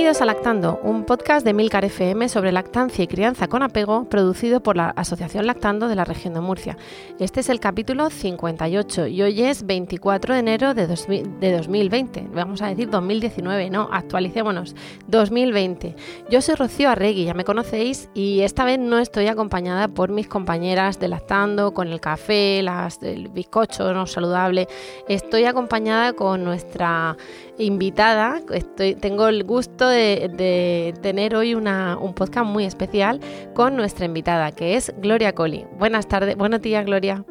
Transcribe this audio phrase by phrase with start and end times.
[0.00, 4.62] Bienvenidos a Lactando, un podcast de Milcar FM sobre lactancia y crianza con apego, producido
[4.62, 6.78] por la Asociación Lactando de la región de Murcia.
[7.18, 12.28] Este es el capítulo 58 y hoy es 24 de enero de, 2020.
[12.32, 14.74] Vamos a decir 2019, no, actualicémonos.
[15.08, 15.94] 2020.
[16.30, 20.28] Yo soy Rocío Arregui, ya me conocéis, y esta vez no estoy acompañada por mis
[20.28, 24.66] compañeras de Lactando, con el café, el bizcocho no saludable.
[25.08, 27.18] Estoy acompañada con nuestra
[27.60, 28.40] invitada.
[28.52, 33.20] Estoy, tengo el gusto de, tener hoy una, un podcast muy especial
[33.54, 35.66] con nuestra invitada, que es Gloria Coli.
[35.78, 37.24] Buenas tardes, buenos días, Gloria.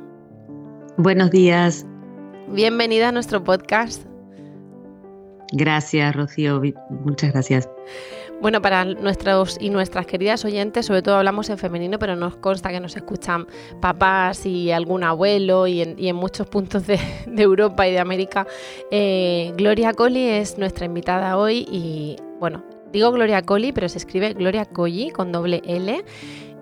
[0.98, 1.86] Buenos días.
[2.48, 4.04] Bienvenida a nuestro podcast.
[5.52, 6.62] Gracias, Rocío.
[6.90, 7.70] Muchas gracias.
[8.42, 12.70] Bueno, para nuestros y nuestras queridas oyentes, sobre todo hablamos en femenino, pero nos consta
[12.70, 13.48] que nos escuchan
[13.82, 17.00] papás y algún abuelo y en, muchos puntos de,
[17.38, 18.48] Europa y de América.
[18.92, 24.34] Eh, Gloria Colli es nuestra invitada hoy y, bueno, digo Gloria Colli, pero se escribe
[24.34, 26.06] Gloria Colli con doble L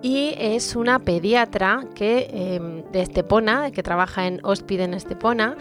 [0.02, 5.56] y es una pediatra que, em, de Estepona, que trabaja en Hospide en Estepona,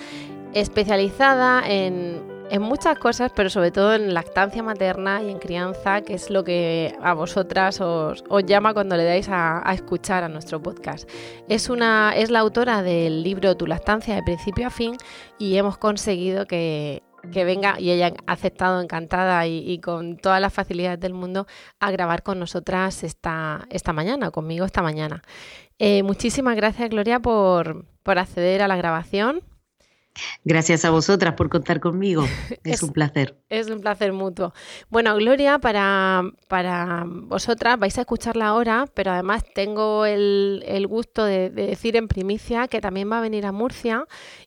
[0.55, 6.15] especializada en en muchas cosas, pero sobre todo en lactancia materna y en crianza, que
[6.15, 11.09] es lo que a vosotras os, llama cuando le dais a, escuchar a nuestro podcast.
[11.49, 14.97] Es, una, es la autora del libro Tu lactancia de principio a fin
[15.39, 21.01] y hemos conseguido que, venga y ella ha aceptado encantada y, con todas las facilidades
[21.01, 21.47] del mundo
[21.81, 25.23] a grabar con nosotras esta, esta mañana, conmigo esta mañana.
[25.79, 29.43] Eh, muchísimas gracias Gloria por, por acceder a la grabación.
[30.45, 32.25] Gracias a vosotras por contar conmigo.
[32.65, 33.37] Es, un placer.
[33.49, 34.53] Es un placer mutuo.
[34.89, 41.51] Bueno, Gloria, para, para vosotras vais a escucharla ahora, pero además tengo el, gusto de,
[41.51, 44.07] decir en primicia que también va a venir a Murcia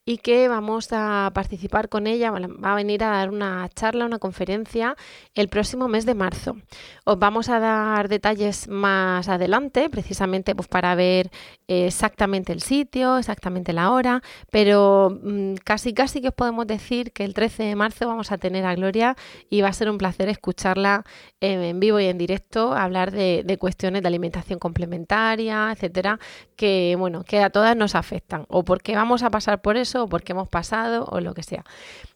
[0.09, 2.31] y que vamos a participar con ella.
[2.31, 4.95] Va a venir a dar una charla, una conferencia
[5.35, 6.57] el próximo mes de marzo.
[7.05, 11.29] Os vamos a dar detalles más adelante, precisamente pues, para ver
[11.67, 17.23] exactamente el sitio, exactamente la hora, pero mm, casi casi que os podemos decir que
[17.23, 19.15] el 13 de marzo vamos a tener a Gloria
[19.51, 21.03] y va a ser un placer escucharla
[21.39, 26.19] en vivo y en directo hablar de, cuestiones de alimentación complementaria, etcétera,
[26.55, 30.07] que bueno, que a todas nos afectan, o porque vamos a pasar por eso, o
[30.07, 31.63] porque hemos pasado, o lo que sea.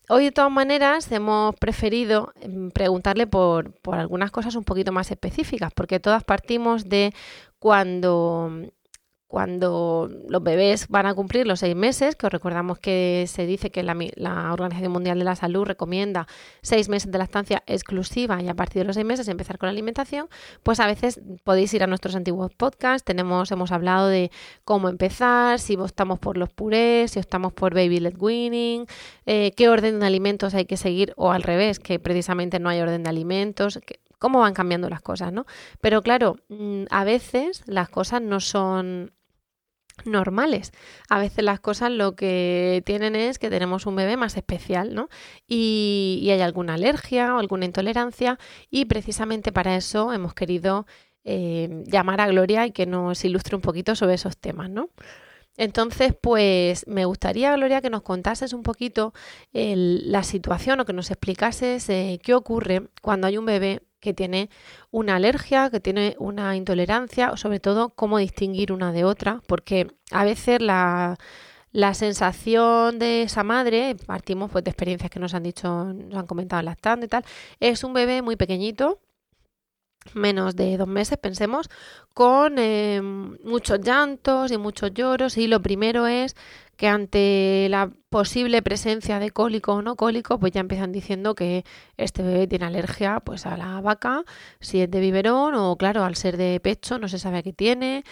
[0.10, 5.12] Hoy de todas maneras hemos preferido mm, preguntarle por, por algunas cosas un poquito más
[5.12, 7.14] específicas, porque todas partimos de
[7.60, 8.52] cuando
[9.34, 13.72] cuando los bebés van a cumplir los seis meses, que os recordamos que se dice
[13.72, 13.96] que la,
[14.54, 16.28] Organización Mundial de la Salud recomienda
[16.62, 19.72] seis meses de lactancia exclusiva y a partir de los seis meses empezar con la
[19.72, 20.28] alimentación,
[20.62, 24.30] pues a veces podéis ir a nuestros antiguos podcasts, tenemos, hemos hablado de
[24.66, 28.86] cómo empezar, si estamos por los purés, si estamos por baby led weaning,
[29.26, 32.82] eh, qué orden de alimentos hay que seguir o al revés, que precisamente no hay
[32.82, 33.80] orden de alimentos,
[34.20, 35.48] cómo van cambiando las cosas, ¿no?
[35.82, 39.12] Pero claro, mm, a veces las cosas no son
[40.06, 40.72] normales.
[41.10, 45.10] A veces las cosas lo que tienen es que tenemos un bebé más especial, ¿no?
[45.48, 48.40] Y, hay alguna alergia o alguna intolerancia
[48.70, 50.88] y precisamente para eso hemos querido
[51.24, 54.90] eh, llamar a Gloria y que nos ilustre un poquito sobre esos temas, ¿no?
[55.56, 59.14] Entonces, pues me gustaría, Gloria, que nos contases un poquito
[59.52, 64.50] la situación o que nos explicases eh, qué ocurre cuando hay un bebé que tiene
[64.92, 69.88] una alergia, que tiene una intolerancia, o sobre todo cómo distinguir una de otra, porque
[70.12, 71.18] a veces la,
[71.94, 76.62] sensación de esa madre, partimos pues de experiencias que nos han dicho, nos han comentado
[76.62, 77.24] lactando y tal,
[77.62, 79.00] es un bebé muy pequeñito,
[80.14, 81.70] menos de dos meses, pensemos,
[82.14, 86.36] con eh, muchos llantos y muchos lloros y lo primero es
[86.78, 91.66] que ante la posible presencia de cólico o no cólico, pues ya empiezan diciendo que
[91.98, 94.24] este bebé tiene alergia pues a la vaca,
[94.60, 98.04] si es de biberón o claro, al ser de pecho no se sabe qué tiene.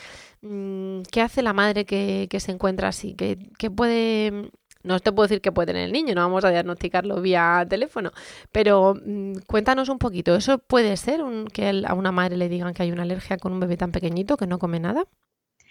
[0.41, 3.15] Mm, ¿Qué hace la madre que, se encuentra así?
[3.15, 3.37] ¿Qué,
[3.71, 4.51] puede
[4.83, 8.11] No te puedo decir que puede tener el niño, no vamos a diagnosticarlo vía teléfono,
[8.51, 12.73] pero mm, cuéntanos un poquito, ¿eso puede ser un, que a una madre le digan
[12.73, 15.05] que hay una alergia con un bebé tan pequeñito que no come nada?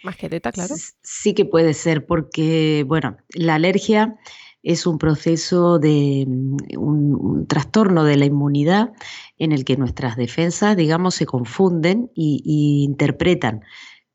[0.03, 0.75] Más que claro.
[1.03, 4.17] Sí que puede ser, porque, bueno, la alergia
[4.63, 8.93] es un proceso de mm, un, trastorno de la inmunidad
[9.37, 13.61] en el que nuestras defensas, digamos, se confunden y, interpretan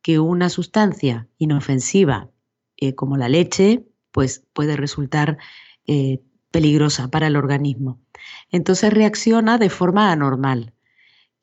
[0.03, 2.31] que una sustancia inofensiva
[2.77, 5.39] eh, como la leche, pues puede resultar
[5.87, 8.01] eh, peligrosa para el organismo.
[8.51, 10.73] Entonces reacciona de forma anormal.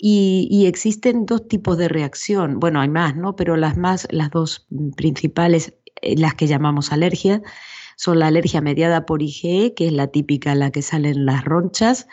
[0.05, 2.59] Y, existen dos tipos de reacción.
[2.59, 3.37] Bueno, hay más, ¿no?
[3.37, 4.67] Pero las más, las dos
[4.97, 7.41] principales, eh, las que llamamos alergias,
[7.95, 12.07] son la alergia mediada por IgE, que es la típica la que salen las ronchas,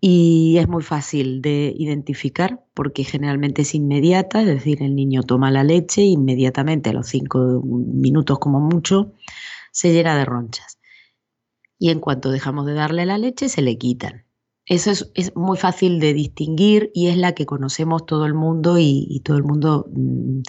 [0.00, 5.52] y es muy fácil de identificar porque generalmente es inmediata, es decir, el niño toma
[5.52, 9.12] la leche inmediatamente a los cinco minutos como mucho
[9.70, 10.80] se llena de ronchas.
[11.78, 14.27] Y en cuanto dejamos de darle la leche se le quitan.
[14.68, 19.20] Eso es, muy fácil de distinguir y es la que conocemos todo el mundo y,
[19.24, 20.42] todo el mundo mm,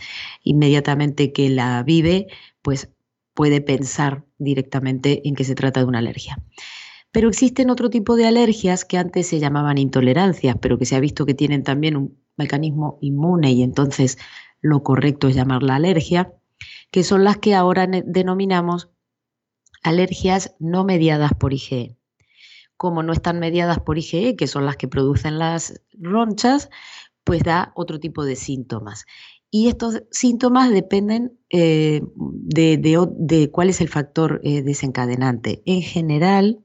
[0.43, 2.27] inmediatamente que la vive,
[2.61, 2.89] pues
[3.33, 6.37] puede pensar directamente en que se trata de una alergia.
[7.11, 10.99] Pero existen otro tipo de alergias que antes se llamaban intolerancias, pero que se ha
[10.99, 14.17] visto que tienen también un mecanismo inmune y entonces
[14.61, 16.33] lo correcto es llamarla alergia,
[16.91, 18.89] que son las que ahora denominamos
[19.81, 21.98] alergias no mediadas por IgE.
[22.79, 26.69] Como no están mediadas por IgE, que son las que producen las ronchas,
[27.25, 29.05] pues da otro tipo de síntomas.
[29.51, 35.61] Y estos síntomas dependen eh, de, cuál es el factor eh, desencadenante.
[35.65, 36.63] En general,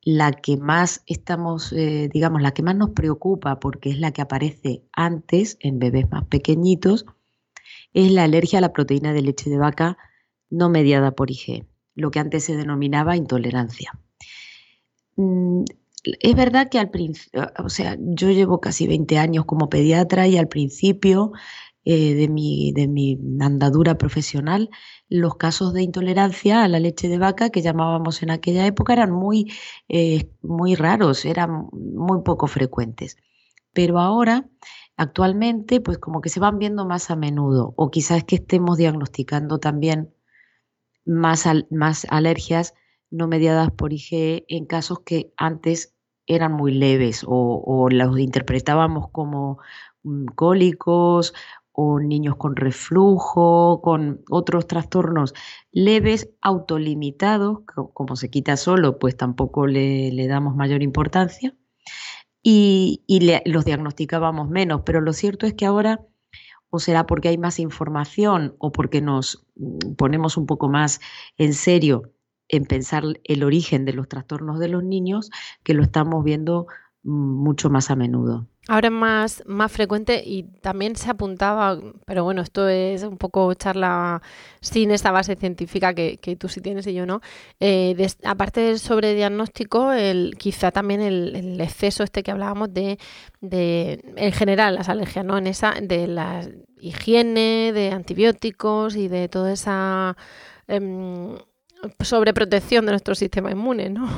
[0.00, 4.22] la que más estamos, eh, digamos, la que más nos preocupa, porque es la que
[4.22, 7.04] aparece antes en bebés más pequeñitos,
[7.92, 9.98] es la alergia a la proteína de leche de vaca
[10.48, 13.92] no mediada por IgE, lo que antes se denominaba intolerancia.
[15.22, 15.64] Mm,
[16.04, 20.36] es verdad que al principio, o sea, yo llevo casi 20 años como pediatra y
[20.36, 21.32] al principio
[21.84, 24.70] eh, de, mi, de mi andadura profesional,
[25.08, 29.12] los casos de intolerancia a la leche de vaca que llamábamos en aquella época eran
[29.12, 29.52] muy,
[29.88, 33.16] eh, muy raros, eran muy poco frecuentes.
[33.72, 34.48] Pero ahora,
[34.96, 39.58] actualmente, pues como que se van viendo más a menudo, o quizás que estemos diagnosticando
[39.58, 40.14] también
[41.04, 42.74] más, más alergias
[43.12, 45.94] no mediadas por IgE en casos que antes
[46.26, 49.58] eran muy leves o, los interpretábamos como
[50.02, 51.34] mm, cólicos
[51.72, 55.34] o niños con reflujo, con otros trastornos
[55.70, 57.60] leves, autolimitados,
[57.94, 61.54] como se quita solo, pues tampoco le, damos mayor importancia
[62.42, 63.02] y,
[63.46, 64.82] los diagnosticábamos menos.
[64.84, 66.00] Pero lo cierto es que ahora,
[66.70, 71.00] o será porque hay más información o porque nos mm, ponemos un poco más
[71.38, 72.12] en serio
[72.52, 75.30] en pensar el origen de los trastornos de los niños,
[75.64, 76.68] que lo estamos viendo
[77.02, 78.46] mucho más a menudo.
[78.68, 83.52] Ahora es más, más frecuente y también se apuntaba, pero bueno, esto es un poco
[83.54, 84.22] charla
[84.60, 87.22] sin esta base científica que, tú sí tienes y yo no.
[87.58, 92.98] Eh, aparte del sobrediagnóstico, el, quizá también el, exceso este que hablábamos de,
[93.40, 95.38] de, en general, las alergias, ¿no?
[95.38, 96.48] En esa, de la
[96.78, 100.16] higiene, de antibióticos y de toda esa
[100.68, 101.36] em,
[102.00, 104.08] sobreprotección de nuestro sistema inmune, ¿no?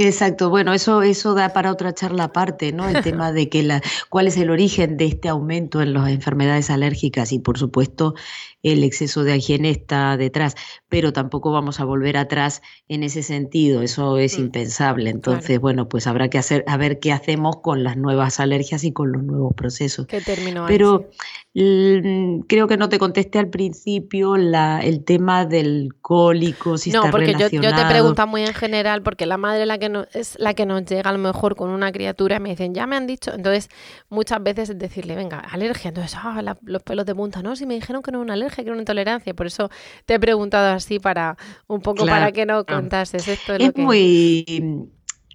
[0.00, 2.88] Exacto, bueno, eso, eso da para otra charla aparte, ¿no?
[2.88, 6.70] El tema de que la, cuál es el origen de este aumento en las enfermedades
[6.70, 8.14] alérgicas y por supuesto
[8.62, 10.54] el exceso de higiene está detrás,
[10.88, 15.10] pero tampoco vamos a volver atrás en ese sentido, eso es mm, impensable.
[15.10, 18.92] Entonces, bueno, pues habrá que hacer, a ver qué hacemos con las nuevas alergias y
[18.92, 20.06] con los nuevos procesos.
[20.06, 21.08] ¿Qué término Pero
[21.54, 27.34] creo que no te contesté al principio la, el tema del cólico, si no, porque
[27.34, 30.54] yo, yo, te pregunto muy en general, porque la madre la que no, es la
[30.54, 33.06] que nos llega a lo mejor con una criatura y me dicen, ya me han
[33.06, 33.68] dicho, entonces
[34.08, 37.74] muchas veces es decirle, venga, alergia, entonces, ah, los pelos de punta, no, si me
[37.74, 39.70] dijeron que no es una alergia, que era una intolerancia, por eso
[40.06, 43.54] te he preguntado así para un poco para que no contases esto.
[43.54, 44.44] Es, muy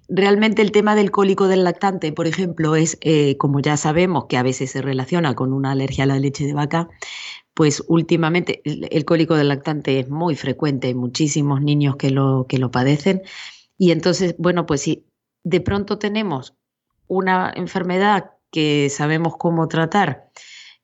[0.08, 4.36] Realmente el tema del cólico del lactante, por ejemplo, es, eh, como ya sabemos, que
[4.36, 6.88] a veces se relaciona con una alergia a la leche de vaca,
[7.54, 12.58] pues últimamente el, cólico del lactante es muy frecuente, hay muchísimos niños que lo, que
[12.58, 13.22] lo padecen.
[13.84, 15.04] Y entonces, bueno, pues si
[15.42, 16.54] de pronto tenemos
[17.06, 20.30] una enfermedad que sabemos cómo tratar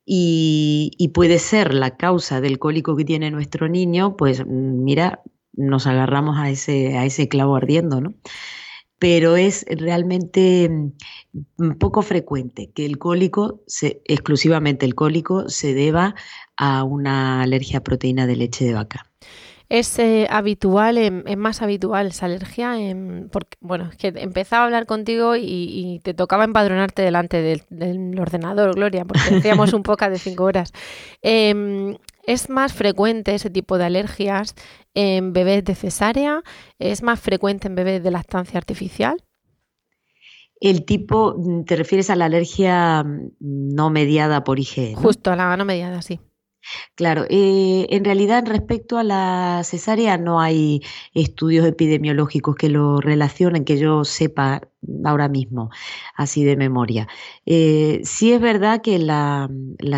[0.04, 5.22] y, puede ser la causa del cólico que tiene nuestro niño, pues mira,
[5.54, 8.12] nos agarramos a ese, a ese clavo ardiendo, ¿no?
[8.98, 13.62] pero es realmente mm, poco frecuente que el cólico,
[14.04, 16.14] exclusivamente el cólico, se deba
[16.58, 19.10] a una alergia a proteína de leche de vaca.
[19.70, 22.74] Es eh, habitual, es más habitual esa alergia,
[23.30, 28.74] porque, bueno, es que empezaba a hablar contigo y, te tocaba empadronarte delante del, ordenador,
[28.74, 30.72] Gloria, porque hacíamos un poco de cinco horas.
[31.22, 31.96] Em,
[32.26, 34.56] es más frecuente ese tipo de alergias
[34.92, 36.42] en bebés de cesárea,
[36.80, 39.22] es más frecuente en bebés de lactancia artificial.
[40.60, 43.04] El tipo, ¿te refieres a la alergia
[43.38, 44.94] no mediada por IgE?
[44.96, 46.18] Justo, a la no mediada, sí.
[46.94, 50.82] Claro, eh, en realidad respecto a la cesárea no hay
[51.14, 54.60] estudios epidemiológicos que lo relacionen, que yo sepa
[55.04, 55.70] ahora mismo,
[56.14, 57.08] así de memoria.
[57.46, 59.48] Eh, sí es verdad que la,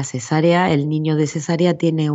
[0.04, 2.10] cesárea, el niño de cesárea tiene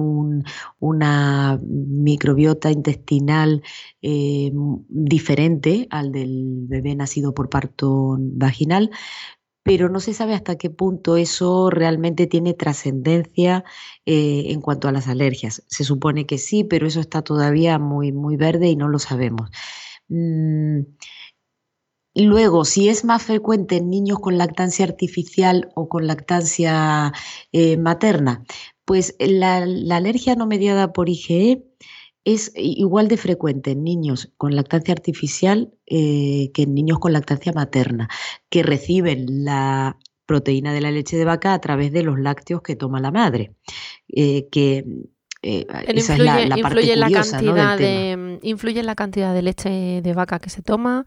[0.80, 3.64] una microbiota intestinal
[4.02, 4.52] eh,
[4.90, 8.92] diferente al del bebé nacido por parto vaginal,
[9.68, 13.66] pero no se sabe hasta qué punto eso realmente tiene trascendencia
[14.06, 15.62] eh, en cuanto a las alergias.
[15.68, 19.50] Se supone que sí, pero eso está todavía muy, muy verde y no lo sabemos.
[20.08, 20.84] Mm,
[22.16, 27.12] luego, si es más frecuente en niños con lactancia artificial o con lactancia
[27.52, 28.46] eh, materna,
[28.86, 31.66] pues la, la, alergia no mediada por IgE
[32.28, 37.54] es igual de frecuente en niños con lactancia artificial eh, que en niños con lactancia
[37.54, 38.10] materna,
[38.50, 42.76] que reciben la proteína de la leche de vaca a través de los lácteos que
[42.76, 43.54] toma la madre.
[44.10, 44.84] Eh, que
[45.42, 50.14] eh, esa es la, parte curiosa, cantidad de, influye en la cantidad de leche de
[50.14, 51.06] vaca que se toma,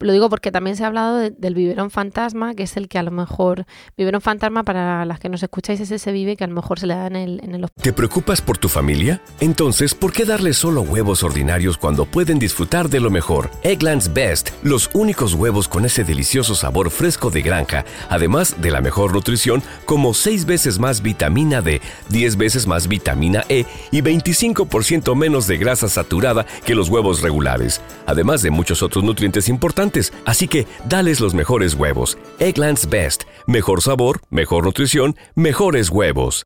[0.00, 3.02] lo digo porque también se ha hablado del biberón fantasma, que es el que a
[3.02, 3.66] lo mejor,
[3.98, 6.86] biberón fantasma para las que nos escucháis es ese vive que a lo mejor se
[6.86, 9.20] le da en el, en el ¿Te preocupas por tu familia?
[9.40, 13.50] Entonces, ¿por qué darles solo huevos ordinarios cuando pueden disfrutar de lo mejor?
[13.62, 18.80] Eggland's Best, los únicos huevos con ese delicioso sabor fresco de granja, además de la
[18.80, 25.14] mejor nutrición, como 6 veces más vitamina D, 10 veces más vitamina E y 25%
[25.14, 29.89] menos de grasa saturada que los huevos regulares, además de muchos otros nutrientes importantes
[30.24, 32.18] así que dales los mejores huevos.
[32.38, 33.24] Egglands Best.
[33.46, 36.44] Mejor sabor, mejor nutrición, mejores huevos.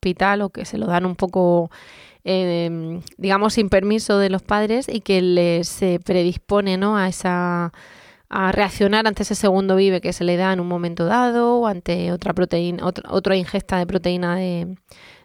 [0.00, 1.70] Hospital o que se lo dan un poco,
[2.24, 6.96] em, digamos, sin permiso de los padres y que les predispone ¿no?
[6.96, 7.72] a esa
[8.30, 11.66] a reaccionar ante ese segundo vive que se le da en un momento dado o
[11.66, 14.76] ante otra proteína, otra ingesta de proteína de,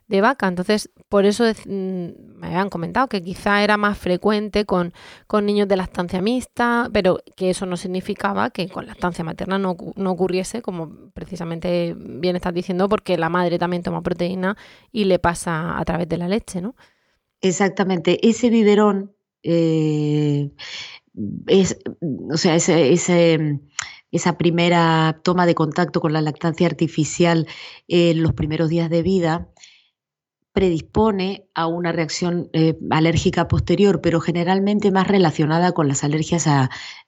[0.08, 0.48] de vaca.
[0.48, 4.94] Entonces, por eso mm, me habían comentado que quizá era más frecuente con,
[5.28, 9.76] con niños de lactancia mixta, pero que eso no significaba que con lactancia materna no,
[9.96, 14.58] no ocurriese, como precisamente bien estás diciendo, porque la madre también toma proteína
[14.92, 16.76] y le pasa a través de la leche, ¿no?
[17.42, 18.28] Exactamente.
[18.28, 20.52] Ese biberón eh,
[21.48, 21.78] es,
[22.32, 23.60] o sea, ese, ese
[24.14, 27.48] esa primera toma de contacto con la lactancia artificial
[27.88, 29.50] en los primeros días de vida,
[30.54, 36.48] predispone a una reacción eh, alérgica posterior, pero generalmente más relacionada con las alergias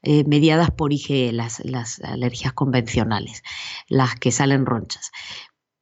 [0.02, 3.44] eh, mediadas por IgE, las, las alergias convencionales,
[3.88, 5.12] las que salen ronchas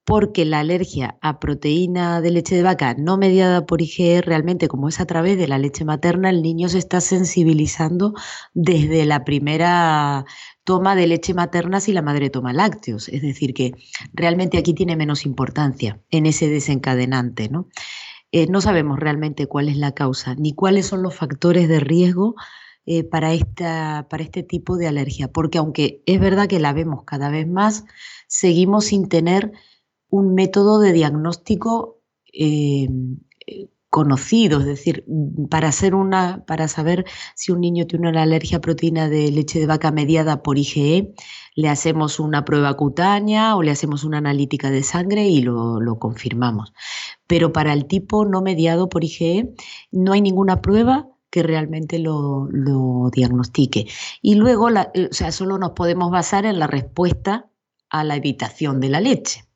[0.05, 4.89] porque la alergia a proteína de leche de vaca no mediada por IgE, realmente como
[4.89, 8.13] es a través de la leche materna, el niño se está sensibilizando
[8.53, 10.25] desde la primera
[10.65, 13.07] toma de leche materna si la madre toma lácteos.
[13.09, 13.73] Es decir, que
[14.13, 17.47] realmente aquí tiene menos importancia en ese desencadenante.
[17.49, 17.69] No,
[18.31, 22.35] eh, no sabemos realmente cuál es la causa ni cuáles son los factores de riesgo
[22.85, 27.05] eh, para, esta, para este tipo de alergia, porque aunque es verdad que la vemos
[27.05, 27.85] cada vez más,
[28.27, 29.53] seguimos sin tener
[30.13, 31.99] un método de diagnóstico
[32.31, 32.87] eh,
[33.89, 35.05] conocido, es decir,
[35.49, 40.43] para saber si un niño tiene una alergia a proteína de leche de vaca mediada
[40.43, 41.15] por IgE,
[41.55, 46.73] le hacemos una prueba cutánea o le hacemos una analítica de sangre y lo, confirmamos.
[47.25, 49.55] Pero para el tipo no mediado por IgE
[49.91, 52.49] no hay ninguna prueba que realmente lo,
[53.11, 53.87] diagnostique.
[54.21, 57.49] Y luego, o sea, solo nos podemos basar en la respuesta
[57.89, 59.47] a la evitación de la leche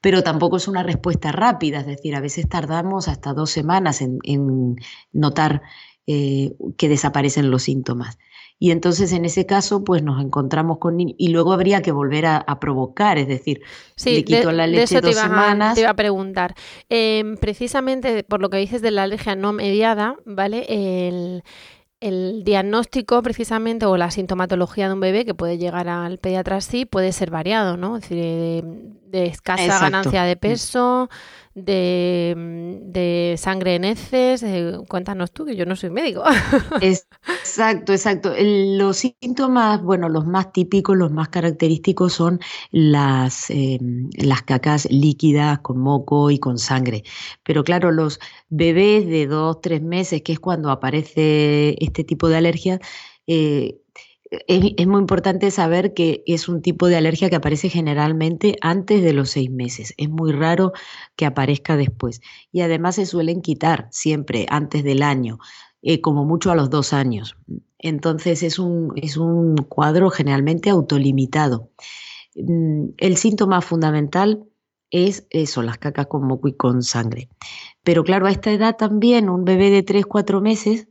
[0.00, 4.76] pero tampoco es una respuesta rápida, es decir, a veces tardamos hasta dos semanas en,
[5.12, 5.62] notar
[6.06, 8.18] eh, que desaparecen los síntomas.
[8.60, 12.26] Y entonces en ese caso, pues nos encontramos con niños y luego habría que volver
[12.26, 13.60] a, provocar, es decir,
[13.94, 15.76] sí, le quito la leche dos semanas.
[15.76, 16.54] te iba a preguntar.
[16.88, 20.66] Em, precisamente por lo que dices de la alergia no mediada, ¿vale?
[20.68, 21.44] El,
[22.00, 26.84] el diagnóstico precisamente o la sintomatología de un bebé que puede llegar al pediatra así
[26.84, 27.96] puede ser variado, ¿no?
[27.96, 31.10] Es decir, de, escasa ganancia de peso,
[31.64, 34.44] de, sangre en heces.
[34.88, 36.22] cuéntanos tú, que yo no soy médico.
[36.80, 38.32] exacto, exacto.
[38.38, 45.60] Los síntomas, bueno, los más típicos, los más característicos son las, em, las cacas líquidas
[45.60, 47.04] con moco y con sangre.
[47.42, 52.36] Pero claro, los bebés de dos, tres meses, que es cuando aparece este tipo de
[52.36, 52.80] alergia,
[53.26, 53.80] eh,
[54.30, 59.12] es, muy importante saber que es un tipo de alergia que aparece generalmente antes de
[59.12, 59.94] los seis meses.
[59.96, 60.72] Es muy raro
[61.16, 62.20] que aparezca después.
[62.52, 65.38] Y además se suelen quitar siempre antes del año,
[65.82, 67.36] eh, como mucho a los dos años.
[67.78, 71.70] Entonces es un, es un cuadro generalmente autolimitado.
[72.34, 74.44] Mm, el síntoma fundamental
[74.90, 77.28] es eso, las cacas con moco y con sangre.
[77.82, 80.88] Pero claro, a esta edad también un bebé de 3, 4 meses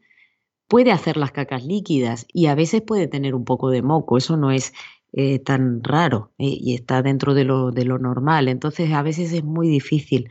[0.68, 4.38] puede hacer las cacas líquidas y a veces puede tener un poco de moco, eso
[4.38, 4.74] no es
[5.14, 9.32] eh, tan raro eh, y está dentro de lo, de lo normal, entonces a veces
[9.34, 10.30] es muy difícil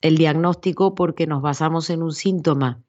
[0.00, 2.82] el diagnóstico porque nos basamos en un síntoma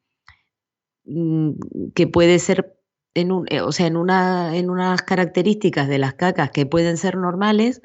[1.05, 1.51] mm,
[1.93, 2.79] que puede ser
[3.13, 6.97] en un, eh, o sea, en, una, en unas características de las cacas que pueden
[6.97, 7.81] ser normales,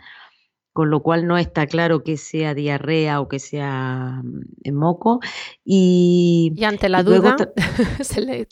[0.79, 5.19] con lo cual no está claro que sea diarrea o que sea mm, moco.
[5.65, 7.35] Y, ante la duda,
[8.01, 8.47] se le,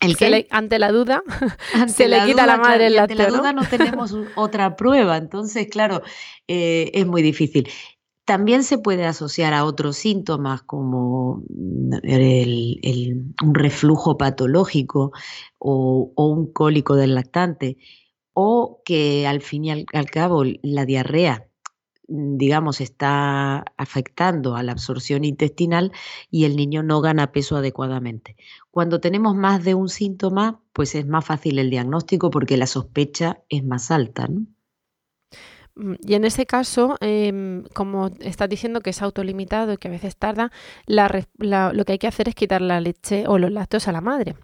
[0.51, 1.23] ante la duda,
[1.87, 6.03] se le quita la madre el Ante la duda no tenemos otra prueba, entonces, claro,
[6.49, 7.69] eh, es muy difícil.
[8.25, 11.93] También se puede asociar a otros síntomas como mm,
[13.45, 15.13] un reflujo patológico
[15.61, 17.77] o, un cólico del lactante,
[18.33, 21.47] o que al fin y al cabo la diarrea
[22.09, 25.93] digamos, está afectando a la absorción intestinal
[26.31, 28.37] y el niño no gana peso adecuadamente.
[28.71, 33.43] Cuando tenemos más de un síntoma, pues es más fácil el diagnóstico porque la sospecha
[33.49, 34.29] es más alta.
[35.75, 39.91] Mm, y en ese caso, em, como estás diciendo que es autolimitado y que a
[39.91, 40.51] veces tarda,
[40.87, 44.37] lo que hay que hacer es quitar la leche o los lácteos a la madre.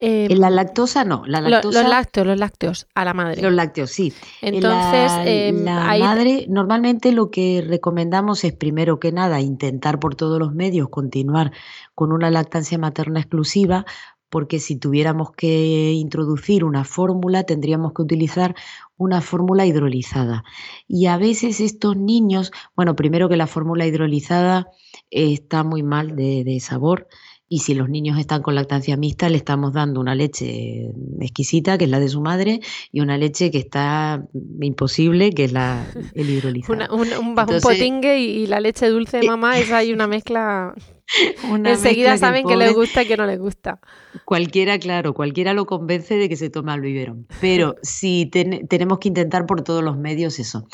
[0.00, 3.42] Eh, la lactosa no, la lactosa, los lácteos, los lácteos a la madre.
[3.42, 4.12] Los lácteos, sí.
[4.42, 10.38] Entonces, la, em, madre, normalmente lo que recomendamos es primero que nada intentar por todos
[10.38, 11.50] los medios continuar
[11.96, 13.86] con una lactancia materna exclusiva,
[14.28, 18.54] porque si tuviéramos que introducir una fórmula tendríamos que utilizar
[18.98, 20.44] una fórmula hidrolizada.
[20.86, 24.68] Y a veces estos niños, bueno, primero que la fórmula hidrolizada
[25.10, 27.08] está muy mal de sabor
[27.48, 31.84] y si los niños están con lactancia mixta, le estamos dando una leche exquisita, que
[31.84, 32.60] es la de su madre,
[32.92, 34.22] y una leche que está
[34.60, 36.94] imposible, que es la el hidrolizado.
[36.94, 40.74] un, un, potingue y, la leche dulce de mamá, esa hay una mezcla...
[41.64, 43.80] Enseguida saben que, les gusta y que no les gusta.
[44.26, 47.26] Cualquiera, claro, cualquiera lo convence de que se toma el biberón.
[47.40, 50.68] Pero si tenemos que intentar por todos los medios eso,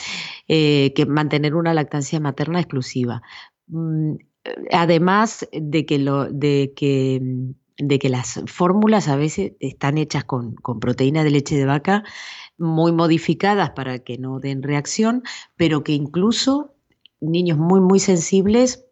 [0.48, 3.22] eh, que mantener una lactancia materna exclusiva.
[3.68, 4.16] Mm,
[4.72, 7.20] además de que, lo, de que,
[7.78, 12.04] de que las fórmulas a veces están hechas con, con proteína de leche de vaca
[12.58, 15.22] muy modificadas para que no den reacción,
[15.56, 16.74] pero que incluso
[17.20, 18.84] niños muy, muy sensibles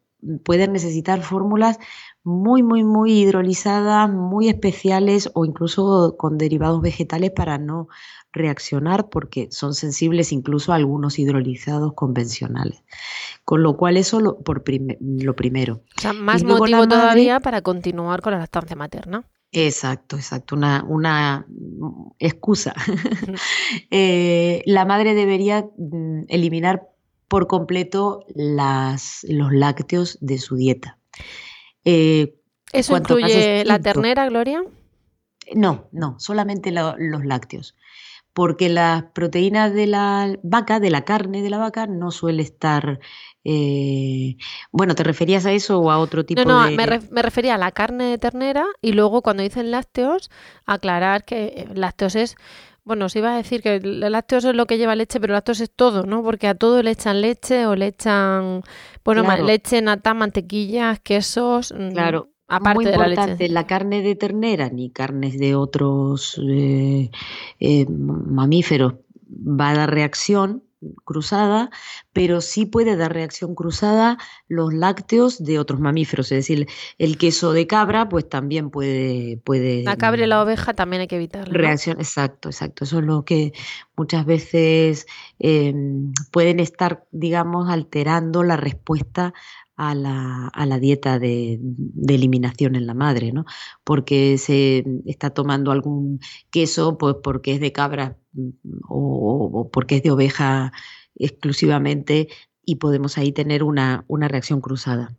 [0.44, 1.78] pueden necesitar fórmulas
[2.24, 7.88] muy, muy, muy hidrolizadas, muy especiales o incluso con derivados vegetales para no
[8.33, 12.83] reaccionar porque son sensibles incluso a algunos hidrolizados convencionales.
[13.45, 14.64] Con lo cual eso lo, por
[15.01, 15.83] lo primero.
[15.97, 19.25] O sea, más motivo todavía para continuar con la lactancia materna.
[19.55, 21.47] Exacto, exacto, una, una
[22.18, 22.75] excusa.
[23.90, 26.88] Eh, la madre debería mm, eliminar
[27.29, 30.99] por completo las, los lácteos de su dieta.
[31.85, 32.35] Eh,
[32.73, 34.62] ¿Eso incluye la ternera, Gloria?
[35.55, 37.75] No, no, solamente los lácteos
[38.33, 43.01] porque las proteínas de la vaca, de la carne de la vaca, no suele estar...
[43.45, 44.37] Eh,
[44.71, 46.47] bueno, ¿te referías a eso o a otro tipo de...?
[46.47, 50.31] No, no, me, refería a la carne de ternera y luego cuando dicen lácteos,
[50.64, 52.37] aclarar que eh, lácteos es...
[52.85, 55.61] Bueno, os iba a decir que el lácteos es lo que lleva leche, pero lácteos
[55.61, 56.25] es todo, ¿no?
[56.25, 58.62] Porque a todo le echan leche o le echan,
[59.05, 61.73] bueno, leche, nata, mantequillas, quesos.
[61.73, 61.92] Mm,
[62.60, 67.10] claro, muy importante, la, carne de ternera ni carnes de otros eh,
[67.60, 68.94] eh, mamíferos
[69.28, 70.62] va a dar reacción
[71.04, 71.70] cruzada,
[72.12, 76.66] pero sí puede dar reacción cruzada los lácteos de otros mamíferos, es decir,
[76.98, 79.38] el queso de cabra, pues también puede...
[79.44, 81.54] puede la cabra y la oveja también hay que evitarlo.
[81.54, 82.84] Reacción, exacto, exacto.
[82.84, 83.52] Eso es lo que
[83.96, 85.06] muchas veces
[85.38, 85.74] eh,
[86.30, 89.34] pueden estar, digamos, alterando la respuesta
[89.90, 91.61] a la, a la dieta de,
[92.09, 93.45] eliminación en la madre, ¿no?
[93.83, 98.51] Porque se está tomando algún queso, pues porque es de cabra mm,
[98.88, 100.73] o, porque es de oveja
[101.16, 102.29] exclusivamente,
[102.64, 105.16] y podemos ahí tener una, una reacción cruzada.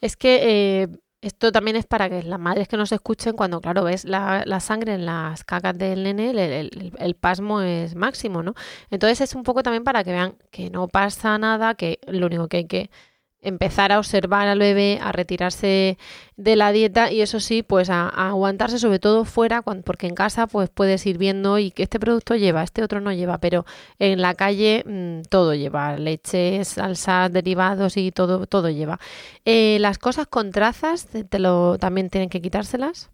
[0.00, 0.88] Es que eh,
[1.20, 4.60] esto también es para que las madres que nos escuchen, cuando, claro, ves la, la
[4.60, 8.54] sangre en las cacas del nene, el, el, pasmo es máximo, ¿no?
[8.90, 12.48] Entonces es un poco también para que vean que no pasa nada, que lo único
[12.48, 12.90] que hay que
[13.40, 15.98] empezar a observar al bebé, a retirarse
[16.36, 20.46] de la dieta y eso sí, pues a, aguantarse sobre todo fuera, porque en casa
[20.46, 23.64] pues puedes ir viendo y que este producto lleva, este otro no lleva, pero
[23.98, 28.98] en la calle mm, todo lleva, leche, salsas, derivados y todo, todo lleva.
[29.44, 33.10] Eh, las cosas con trazas, te lo, también tienen que quitárselas.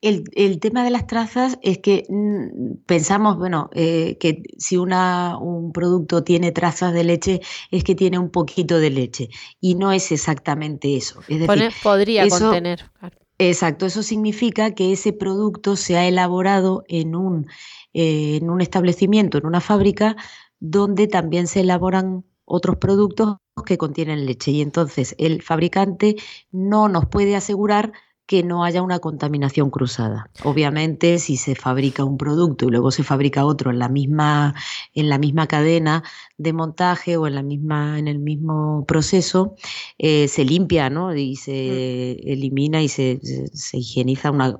[0.00, 5.38] El, el, tema de las trazas es que mm, pensamos, bueno, eh, que si una,
[5.38, 9.28] un producto tiene trazas de leche es que tiene un poquito de leche
[9.60, 11.20] y no es exactamente eso.
[11.28, 12.90] Es decir, podría contener.
[13.38, 17.46] Exacto, eso significa que ese producto se ha elaborado en un,
[17.94, 20.16] eh, en un establecimiento, en una fábrica,
[20.58, 26.16] donde también se elaboran otros productos que contienen leche y entonces el fabricante
[26.50, 27.92] no nos puede asegurar
[28.30, 30.30] que no haya una contaminación cruzada.
[30.44, 34.54] Obviamente, si se fabrica un producto y luego se fabrica otro en la misma,
[34.94, 36.04] en la misma cadena
[36.38, 39.56] de montaje o en, la misma, en el mismo proceso,
[39.98, 41.12] eh, se limpia ¿no?
[41.12, 42.28] y se mm.
[42.28, 43.18] elimina y se,
[43.52, 44.56] se, higieniza una,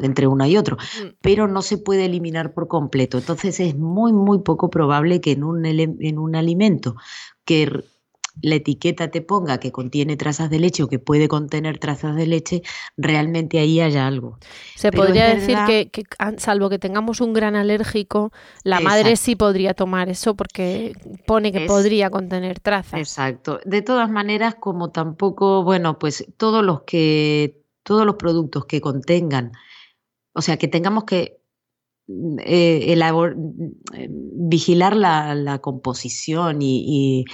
[0.00, 1.18] entre uno y otro, mm.
[1.20, 3.16] pero no se puede eliminar por completo.
[3.16, 6.96] Entonces es muy, muy poco probable que en un, en un alimento
[7.44, 7.84] que
[8.42, 12.26] la etiqueta te ponga que contiene trazas de leche o que puede contener trazas de
[12.26, 12.62] leche,
[12.96, 14.38] realmente ahí haya algo.
[14.74, 16.04] Se podría decir que,
[16.38, 20.92] salvo que tengamos un gran alérgico, la madre sí podría tomar eso porque
[21.26, 23.00] pone que podría contener trazas.
[23.00, 23.60] Exacto.
[23.64, 29.52] De todas maneras, como tampoco, bueno, pues todos los que, todos los productos que contengan,
[30.32, 31.40] o sea, que tengamos que
[32.08, 32.94] eh,
[34.48, 37.24] vigilar la, composición y,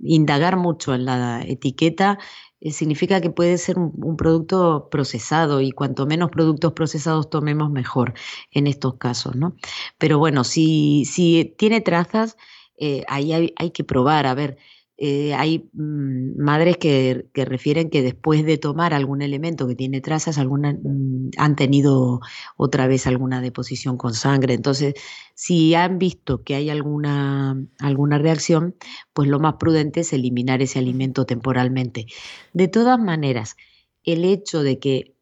[0.00, 2.18] indagar mucho en la etiqueta
[2.60, 8.14] eh, significa que puede ser un, producto procesado y cuanto menos productos procesados tomemos mejor
[8.50, 9.54] en estos casos, ¿no?
[9.98, 12.36] Pero bueno, si, si tiene trazas,
[12.76, 14.58] eh, ahí hay, que probar, a ver,
[15.00, 20.38] eh, hay mm, madres que, refieren que después de tomar algún elemento que tiene trazas,
[20.38, 22.20] alguna, mm, han tenido
[22.56, 24.54] otra vez alguna deposición con sangre.
[24.54, 24.94] Entonces,
[25.34, 28.74] si han visto que hay alguna, alguna reacción,
[29.12, 32.06] pues lo más prudente es eliminar ese alimento temporalmente.
[32.52, 33.56] De todas maneras,
[34.02, 35.14] el hecho de que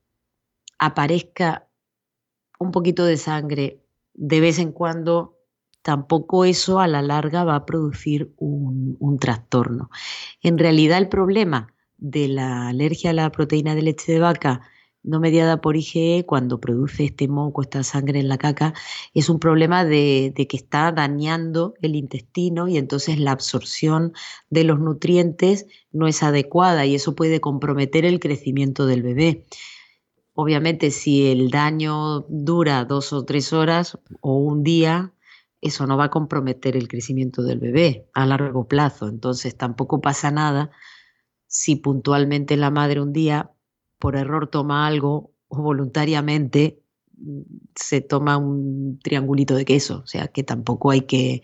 [0.79, 1.69] aparezca
[2.59, 3.83] un poquito de sangre
[4.15, 5.36] de vez en cuando
[5.87, 9.88] tampoco eso a la larga va a producir un, trastorno.
[10.42, 14.62] En realidad el problema de la alergia a la proteína de leche de vaca
[15.05, 18.75] no mediada por IgE, cuando produce este moco, esta sangre en la caca,
[19.14, 24.12] es un problema de, que está dañando el intestino y entonces la absorción
[24.51, 29.44] de los nutrientes no es adecuada y eso puede comprometer el crecimiento del bebé.
[30.35, 35.12] Obviamente, si el daño dura dos o tres horas o un día,
[35.61, 39.09] eso no va a comprometer el crecimiento del bebé a largo plazo.
[39.09, 40.71] Entonces tampoco pasa nada
[41.47, 43.53] si puntualmente la madre un día
[43.99, 46.83] por error toma algo o voluntariamente
[47.74, 51.42] se toma un triangulito de queso, o sea que tampoco hay que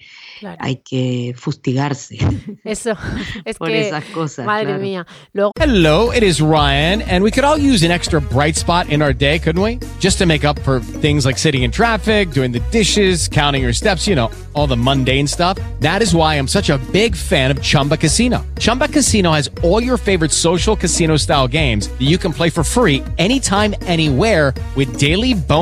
[0.59, 2.19] hay que fustigarse.
[2.65, 2.95] Eso
[3.45, 4.47] es por esas cosas.
[4.47, 5.07] Madre mía.
[5.33, 5.53] Luego...
[5.59, 9.15] Hello, it is Ryan, and we could all use an extra bright spot in our
[9.15, 9.79] day, couldn't we?
[9.99, 13.73] Just to make up for things like sitting in traffic, doing the dishes, counting your
[13.73, 15.59] steps, you know, all the mundane stuff.
[15.81, 18.45] That is why I'm such a big fan of Chumba Casino.
[18.59, 22.65] Chumba Casino has all your favorite social casino style games that you can play for
[22.65, 25.62] free anytime, anywhere with daily bonus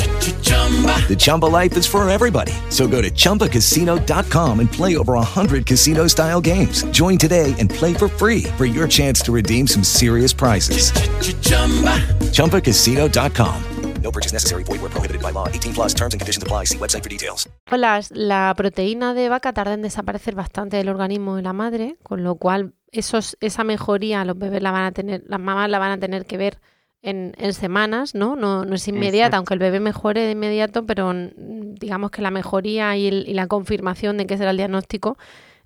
[1.07, 2.53] The Chumba life is for everybody.
[2.69, 6.83] So go to ChumbaCasino.com and play over 100 casino style games.
[6.91, 10.93] Join today and play for free for your chance to redeem some serious prizes.
[10.93, 11.99] Ch-ch-chumba.
[12.31, 13.63] ChumbaCasino.com.
[14.01, 14.63] No purchase necessary.
[14.63, 15.47] Void where prohibited by law.
[15.47, 16.65] 18 plus terms and conditions apply.
[16.65, 17.47] See website for details.
[17.69, 22.23] Las, la proteína de vaca tarda en desaparecer bastante del organismo de la madre, con
[22.23, 25.91] lo cual esos, esa mejoría los bebés la van a tener, las mamás la van
[25.91, 26.59] a tener que ver
[27.01, 28.35] en, semanas, ¿no?
[28.35, 28.65] ¿no?
[28.65, 33.33] No es inmediata, aunque el bebé mejore de inmediato, pero digamos que la mejoría y,
[33.33, 35.17] la confirmación de que será el diagnóstico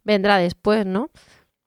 [0.03, 1.09] vendrá después, ¿no?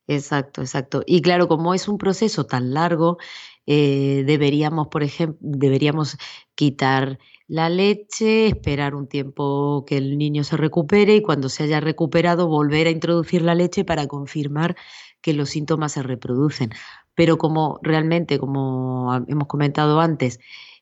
[0.06, 1.02] Exacto, exacto.
[1.06, 3.18] Y claro, como es un proceso tan largo,
[3.66, 6.16] eh, deberíamos, por ejemplo, deberíamos
[6.54, 11.80] quitar la leche, esperar un tiempo que el niño se recupere y cuando se haya
[11.80, 14.76] recuperado volver a introducir la leche para confirmar
[15.20, 16.70] que los síntomas se reproducen.
[17.18, 20.38] Pero como realmente, como hemos comentado antes,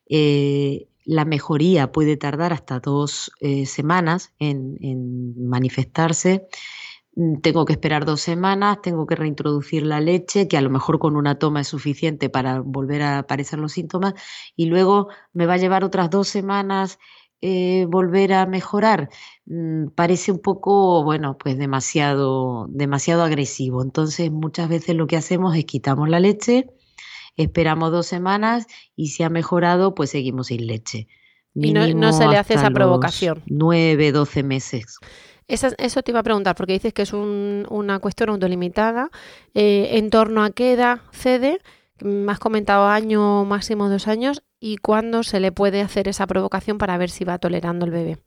[0.06, 4.76] eh, la mejoría puede tardar hasta dos eh, semanas en,
[5.48, 6.46] manifestarse.
[7.14, 10.98] Mm, tengo que esperar dos semanas, tengo que reintroducir la leche, que a lo mejor
[10.98, 14.12] con una toma es suficiente para volver a aparecer los síntomas,
[14.56, 16.98] y luego me va a llevar otras dos semanas
[17.48, 19.08] eh, volver a mejorar.
[19.46, 23.82] Mm, parece un poco, bueno, pues demasiado, demasiado agresivo.
[23.82, 26.66] Entonces, muchas veces lo que hacemos es quitamos la leche
[27.36, 31.06] esperamos dos semanas y si ha mejorado, pues seguimos sin leche.
[31.54, 33.42] y no, se le hace esa provocación.
[33.46, 34.98] Nueve, doce meses.
[35.46, 39.10] eso te iba a preguntar, porque dices que es una cuestión autolimitada.
[39.54, 41.60] Eh, ¿En torno a qué edad cede?
[42.00, 44.42] Me has comentado año máximo dos años.
[44.60, 48.22] ¿Y cuándo se le puede hacer esa provocación para ver si va tolerando el bebé?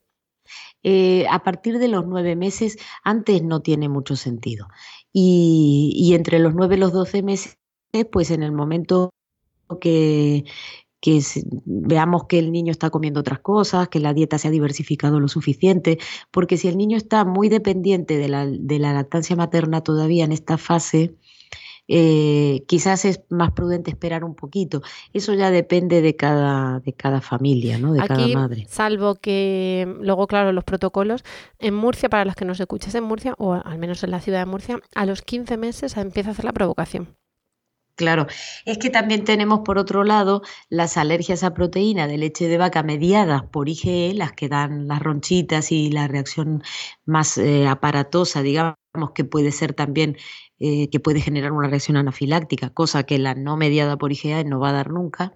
[0.82, 4.68] Eh, a partir de los nueve meses, antes no tiene mucho sentido.
[5.12, 7.60] Y, y entre los nueve y los doce meses
[8.10, 9.12] pues en el momento
[9.80, 10.44] que,
[11.64, 15.28] veamos que el niño está comiendo otras cosas, que la dieta se ha diversificado lo
[15.28, 15.98] suficiente,
[16.30, 20.32] porque si el niño está muy dependiente de la, de la lactancia materna todavía en
[20.32, 21.16] esta fase,
[21.92, 24.80] eh, quizás es más prudente esperar un poquito.
[25.12, 27.92] Eso ya depende de cada, de cada familia, ¿no?
[27.92, 28.64] de cada madre.
[28.68, 31.24] Salvo que luego, claro, los protocolos,
[31.58, 34.38] en Murcia, para los que nos escuches en Murcia, o al menos en la ciudad
[34.38, 37.16] de Murcia, a los 15 meses empieza a hacer la provocación.
[37.96, 38.28] Claro,
[38.64, 42.82] es que también tenemos por otro lado las alergias a proteína de leche de vaca
[42.82, 46.62] mediadas por IgE, las que dan las ronchitas y la reacción
[47.04, 48.76] más eh, aparatosa, digamos,
[49.14, 50.16] que puede ser también,
[50.60, 54.60] eh, que puede generar una reacción anafiláctica, cosa que la no mediada por IgE no
[54.60, 55.32] va a dar nunca.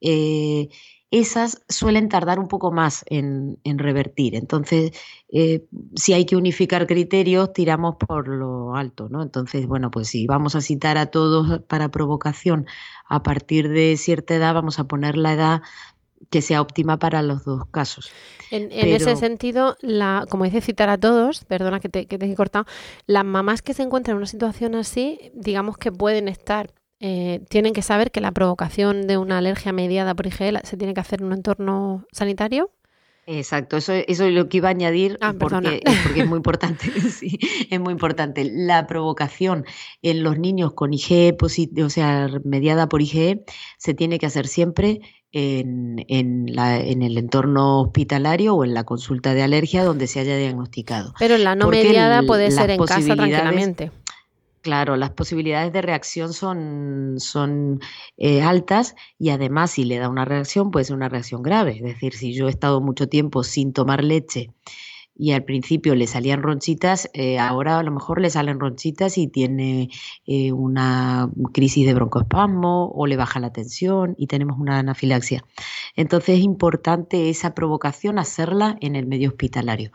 [0.00, 0.68] Eh,
[1.10, 4.34] esas suelen tardar un poco más en, revertir.
[4.34, 4.92] Entonces,
[5.32, 9.22] eh, si hay que unificar criterios, tiramos por lo alto, ¿no?
[9.22, 12.66] Entonces, bueno, pues si vamos a citar a todos para provocación
[13.08, 15.62] a partir de cierta edad, vamos a poner la edad
[16.30, 18.10] que sea óptima para los dos casos.
[18.50, 22.34] En, ese sentido, la, como dice citar a todos, perdona que te, que te he
[22.34, 22.66] cortado,
[23.06, 27.74] las mamás que se encuentran en una situación así, digamos que pueden estar eh, tienen
[27.74, 31.20] que saber que la provocación de una alergia mediada por IgE se tiene que hacer
[31.20, 32.70] en un entorno sanitario.
[33.30, 36.90] Exacto, eso, eso es lo que iba a añadir ah, porque, porque, es muy importante,
[37.10, 37.38] sí,
[37.70, 38.50] es muy importante.
[38.50, 39.66] La provocación
[40.00, 43.44] en los niños con IgE, o sea, mediada por IgE,
[43.76, 45.02] se tiene que hacer siempre
[45.32, 50.20] en, en, la, en, el entorno hospitalario o en la consulta de alergia donde se
[50.20, 51.14] haya diagnosticado.
[51.18, 53.90] Pero la no mediada puede ser en casa tranquilamente.
[54.60, 57.80] Claro, las posibilidades de reacción son, son
[58.16, 61.76] eh, altas y además si le da una reacción puede ser una reacción grave.
[61.76, 64.50] Es decir, si yo he estado mucho tiempo sin tomar leche
[65.18, 69.26] y al principio le salían ronchitas, eh, ahora a lo mejor le salen ronchitas y
[69.26, 69.90] tiene
[70.26, 75.44] eh, una crisis de broncoespasmo o le baja la tensión y tenemos una anafilaxia.
[75.96, 79.90] Entonces es importante esa provocación hacerla en el medio hospitalario.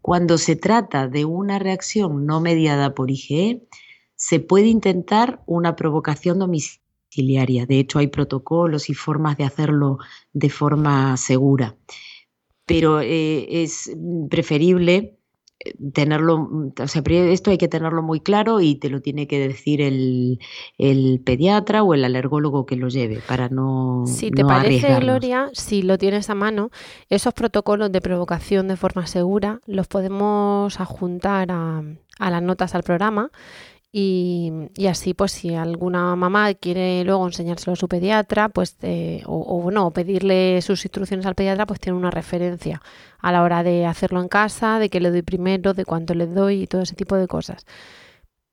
[0.00, 3.62] Cuando se trata de una reacción no mediada por IgE,
[4.14, 7.66] se puede intentar una provocación domiciliaria.
[7.66, 9.98] De hecho, hay protocolos y formas de hacerlo
[10.32, 11.74] de forma segura.
[12.74, 13.90] Pero eh, es
[14.30, 15.16] preferible
[15.60, 19.38] eh, tenerlo, o sea, esto hay que tenerlo muy claro y te lo tiene que
[19.38, 20.38] decir el,
[21.24, 24.04] pediatra o el alergólogo que lo lleve para no.
[24.06, 26.70] Si te parece, Gloria, si lo tienes a mano,
[27.08, 31.82] esos protocolos de provocación de forma segura los podemos adjuntar a,
[32.18, 33.30] a las notas al programa
[33.94, 39.36] y, así, pues, si alguna mamá quiere luego enseñárselo a su pediatra, pues, eh, o,
[39.38, 42.80] o, no, pedirle sus instrucciones al pediatra, pues tiene una referencia
[43.18, 46.26] a la hora de hacerlo en casa, de qué le doy primero, de cuánto le
[46.26, 47.66] doy y todo ese tipo de cosas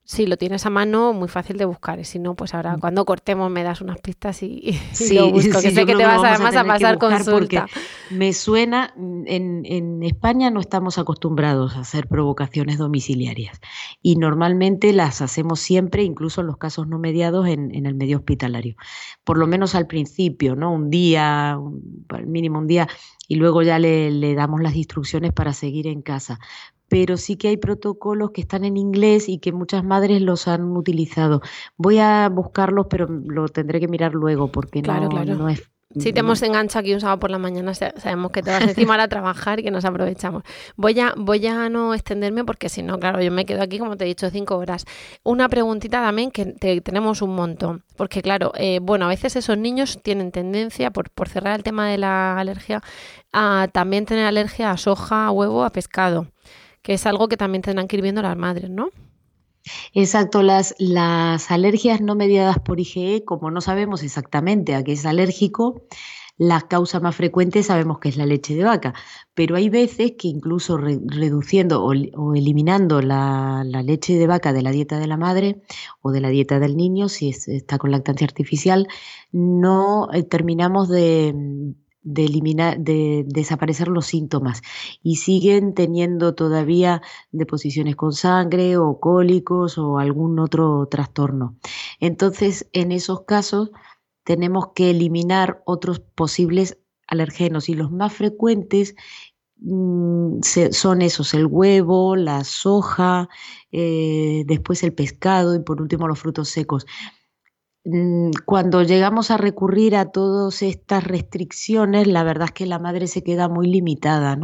[0.10, 2.00] si lo tienes a mano, muy fácil de buscar.
[2.00, 2.80] Y si no, pues ahora mm.
[2.80, 4.76] cuando cortemos me das unas pistas y,
[5.14, 5.62] lo busco.
[5.62, 7.68] que sé que te vas además a, pasar consulta.
[8.10, 13.62] Me suena, en, en, España no estamos acostumbrados a hacer provocaciones domiciliarias.
[14.02, 18.18] Y normalmente las hacemos siempre, incluso en los casos no mediados, en, en el medio
[18.18, 18.78] hospitalario.
[19.24, 20.74] Por lo menos al principio, ¿no?
[20.74, 22.88] Un día, al mínimo un día,
[23.28, 26.40] y luego ya le, le damos las instrucciones para seguir en casa
[26.90, 30.76] pero sí que hay protocolos que están en inglés y que muchas madres los han
[30.76, 31.42] utilizado.
[31.78, 36.20] Voy a buscarlos, pero lo tendré que mirar luego porque no, no es Si te
[36.20, 39.60] hemos enganchado aquí un sábado por la mañana, sabemos que te vas encima a trabajar
[39.60, 40.44] y que nos aprovechamos.
[40.76, 43.96] Voy a, voy a no extenderme porque si no, claro, yo me quedo aquí, como
[43.96, 44.86] te he dicho, cinco horas.
[45.24, 46.46] Una preguntita también que
[46.82, 47.84] tenemos un montón.
[48.00, 51.88] Porque claro, eh, bueno, a veces esos niños tienen tendencia, por, por cerrar el tema
[51.90, 52.82] de la alergia,
[53.34, 56.28] a también tener alergia a soja, a huevo, a pescado.
[56.82, 58.90] Que es algo que también tendrán que ir viendo las madres, ¿no?
[59.94, 65.06] Exacto, las, las alergias no mediadas por IgE, como no sabemos exactamente a qué es
[65.06, 65.84] alérgico,
[66.40, 68.94] la causa más frecuente sabemos que es la leche de vaca,
[69.34, 75.00] pero hay veces que incluso reduciendo o, eliminando la, leche de vaca de la dieta
[75.00, 75.62] de la madre
[76.02, 78.88] o de la dieta del niño, si está con lactancia artificial,
[79.34, 84.62] no eh, terminamos de, de eliminar, de desaparecer los síntomas
[85.04, 91.58] y siguen teniendo todavía deposiciones con sangre o cólicos o algún otro trastorno.
[92.00, 93.72] Entonces, en esos casos
[94.24, 98.96] tenemos que eliminar otros posibles alergenos y los más frecuentes
[99.58, 100.40] mm,
[100.72, 103.28] son esos, el huevo, la soja,
[103.72, 106.86] eh, después el pescado y por último los frutos secos.
[107.86, 113.08] Mm, cuando llegamos a recurrir a todas estas restricciones, la verdad es que la madre
[113.08, 114.38] se queda muy limitada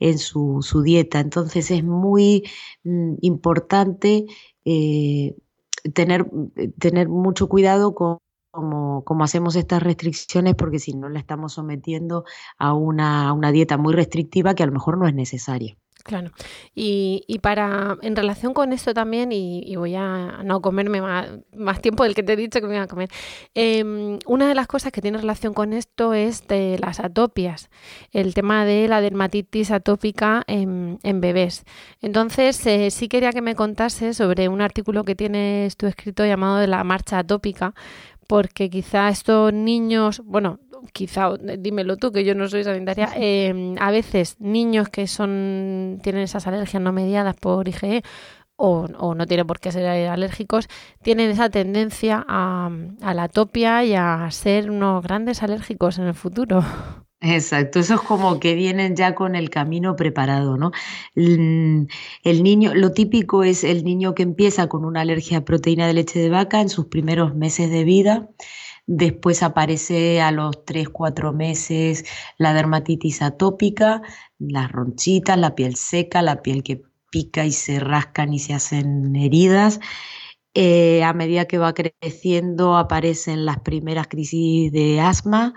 [0.00, 1.20] en su, dieta.
[1.20, 2.44] Entonces es muy
[2.84, 4.26] mm, importante
[4.64, 5.36] eh,
[5.94, 6.26] tener,
[6.78, 8.18] tener mucho cuidado con
[8.52, 12.24] cómo, hacemos estas restricciones, porque si no la estamos sometiendo
[12.58, 15.76] a una, dieta muy restrictiva que a lo mejor no es necesaria.
[16.04, 16.32] Claro.
[16.74, 22.02] Y, y, para, en relación con esto también, y, voy a no comerme más, tiempo
[22.02, 23.08] del que te he dicho que me iba a comer,
[23.54, 27.70] em, una de las cosas que tiene relación con esto es de las atopias,
[28.10, 31.64] el tema de la dermatitis atópica en, en bebés.
[32.00, 36.58] Entonces, eh, sí quería que me contase sobre un artículo que tienes tú escrito llamado
[36.58, 37.74] de la marcha atópica,
[38.26, 40.60] porque quizá estos niños, bueno,
[40.92, 46.22] quizá, dímelo tú, que yo no soy sanitaria, em, a veces niños que son tienen
[46.22, 48.02] esas alergias no mediadas por IgE
[48.56, 50.68] o, no tienen por qué ser alérgicos,
[51.02, 56.14] tienen esa tendencia a, a la atopia y a ser unos grandes alérgicos en el
[56.14, 56.62] futuro.
[57.24, 60.72] Exacto, eso es como que vienen ya con el camino preparado, ¿no?
[61.14, 65.92] El niño, lo típico es el niño que empieza con una alergia a proteína de
[65.94, 68.28] leche de vaca en sus primeros meses de vida,
[68.86, 72.04] después aparece a los 3, 4 meses
[72.38, 74.02] la dermatitis atópica,
[74.40, 76.82] las ronchitas, la piel seca, la piel que
[77.12, 79.80] pica y se rascan y se hacen heridas.
[80.54, 85.54] Eh, a medida que va creciendo aparecen las primeras crisis de asma,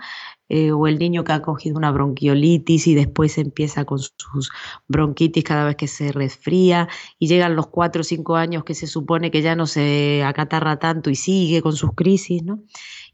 [0.48, 4.50] eh, o el niño que ha cogido una bronquiolitis y después empieza con sus
[4.88, 8.86] bronquitis cada vez que se resfría y llegan los cuatro o cinco años que se
[8.86, 12.62] supone que ya no se acatarra tanto y sigue con sus crisis, ¿no?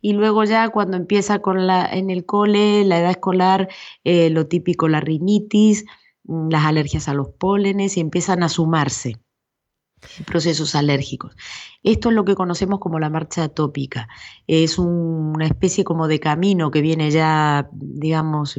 [0.00, 3.68] Y luego ya cuando empieza con la, en el cole, la edad escolar,
[4.04, 5.84] eh, lo típico, la rinitis,
[6.24, 9.20] mm, las alergias a los pólenes y empiezan a sumarse
[10.26, 11.34] procesos alérgicos.
[11.82, 14.08] Esto es lo que conocemos como la marcha atópica.
[14.46, 18.58] Es una especie como de camino que viene ya, digamos,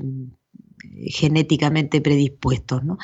[1.07, 2.83] genéticamente predispuestos.
[2.83, 2.97] ¿no?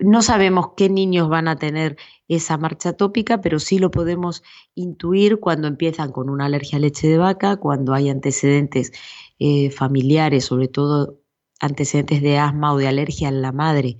[0.00, 1.96] no sabemos qué niños van a tener
[2.28, 4.42] esa marcha atópica, pero sí lo podemos
[4.74, 8.92] intuir cuando empiezan con una alergia a leche de vaca, cuando hay antecedentes
[9.38, 11.20] eh, familiares, sobre todo
[11.60, 13.96] antecedentes de asma o de alergia en la madre,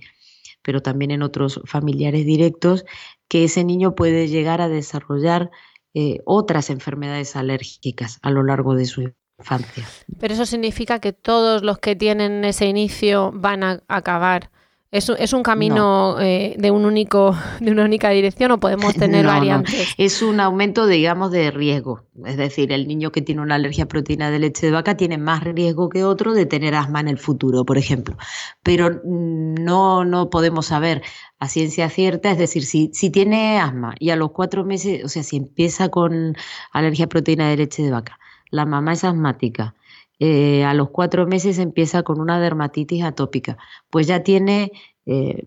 [0.61, 2.85] pero también en otros familiares directos,
[3.27, 5.51] que ese niño puede llegar a desarrollar
[5.93, 9.85] eh, otras enfermedades alérgicas a lo largo de su infancia.
[10.19, 14.51] Pero eso significa que todos los que tienen ese inicio van a acabar
[14.89, 19.25] ¿Es, es un camino eh, de un único de una única dirección o podemos tener
[19.25, 19.93] variantes?
[19.97, 22.03] Es un aumento, digamos, de riesgo.
[22.25, 25.17] Es decir, el niño que tiene una alergia a proteína de leche de vaca tiene
[25.17, 28.17] más riesgo que otro de tener asma en el futuro, por ejemplo.
[28.63, 31.03] Pero no, no podemos saber
[31.39, 35.09] a ciencia cierta, es decir, si, si tiene asma y a los cuatro meses, o
[35.09, 36.35] sea, si empieza con
[36.71, 38.19] alergia a proteína de leche de vaca,
[38.49, 39.75] la mamá es asmática
[40.19, 43.57] eh, a los cuatro meses empieza con una dermatitis atópica,
[43.89, 44.71] pues ya tiene
[45.05, 45.43] eh,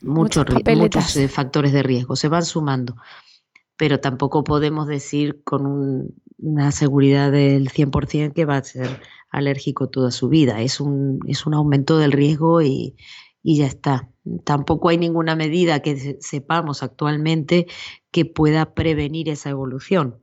[0.00, 2.96] muchos, muchos eh, factores de riesgo, se van sumando,
[3.76, 10.10] pero tampoco podemos decir con una seguridad del 100% que va a ser alérgico toda
[10.10, 12.96] su vida, es un, es un aumento del riesgo y,
[13.42, 14.10] y ya está.
[14.44, 17.66] Tampoco hay ninguna medida que sepamos actualmente
[18.10, 20.20] que pueda prevenir esa evolución.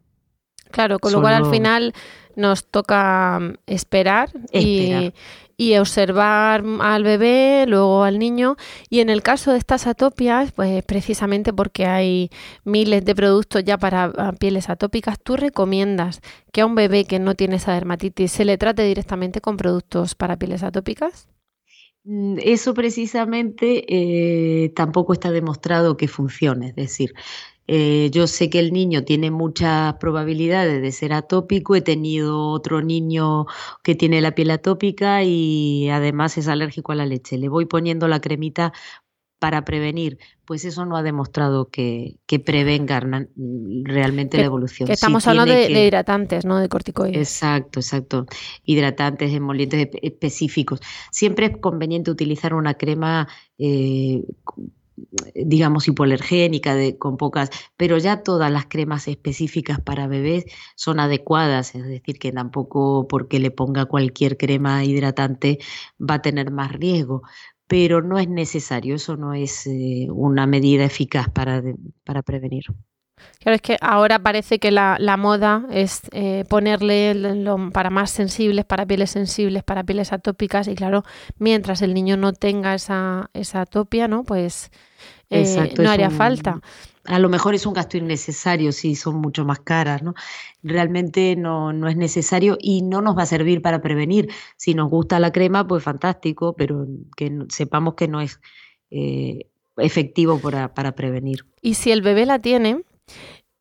[0.73, 1.93] Claro, con lo cual al final
[2.35, 5.13] nos toca mm, esperar, Y,
[5.55, 8.55] y observar al bebé, luego al niño.
[8.89, 12.31] Y en el caso de estas atopias, pues precisamente porque hay
[12.63, 16.21] miles de productos ya para ah, pieles atópicas, ¿tú recomiendas
[16.51, 20.15] que a un bebé que no tiene esa dermatitis se le trate directamente con productos
[20.15, 21.27] para pieles atópicas?
[22.03, 27.13] Mm, eso precisamente eh, tampoco está demostrado que funcione, es decir,
[27.67, 31.75] eh, yo sé que el niño tiene muchas probabilidades de ser atópico.
[31.75, 33.45] He tenido otro niño
[33.83, 37.37] que tiene la piel atópica y además es alérgico a la leche.
[37.37, 38.73] Le voy poniendo la cremita
[39.39, 43.01] para prevenir, pues eso no ha demostrado que, que prevenga
[43.83, 44.89] realmente la evolución.
[44.89, 47.17] estamos hablando de, hidratantes, no de corticoides.
[47.17, 48.25] Exacto, exacto.
[48.63, 50.79] Hidratantes, emolientes específicos.
[51.11, 54.23] Siempre es conveniente utilizar una crema eh,
[55.35, 61.75] digamos, hipoalergénica, de, con pocas, pero ya todas las cremas específicas para bebés son adecuadas,
[61.75, 65.59] es decir, que tampoco porque le ponga cualquier crema hidratante
[65.99, 67.23] va a tener más riesgo,
[67.67, 71.63] pero no es necesario, eso no es eh, una medida eficaz para,
[72.03, 72.65] para prevenir.
[73.39, 77.13] Claro, es que ahora parece que la, la moda es eh, ponerle
[77.73, 81.03] para más sensibles, para pieles sensibles, para pieles atópicas y claro,
[81.39, 84.23] mientras el niño no tenga esa, esa atopia, ¿no?
[84.23, 84.71] Pues
[85.29, 86.61] eh, no haría falta.
[87.05, 90.13] A lo mejor es un gasto innecesario si son mucho más caras, ¿no?
[90.61, 94.29] Realmente no, no es necesario y no nos va a servir para prevenir.
[94.55, 98.39] Si nos gusta la crema, pues fantástico, pero que sepamos que no es
[98.89, 101.45] eh, efectivo para, para prevenir.
[101.61, 102.83] Y si el bebé la tiene,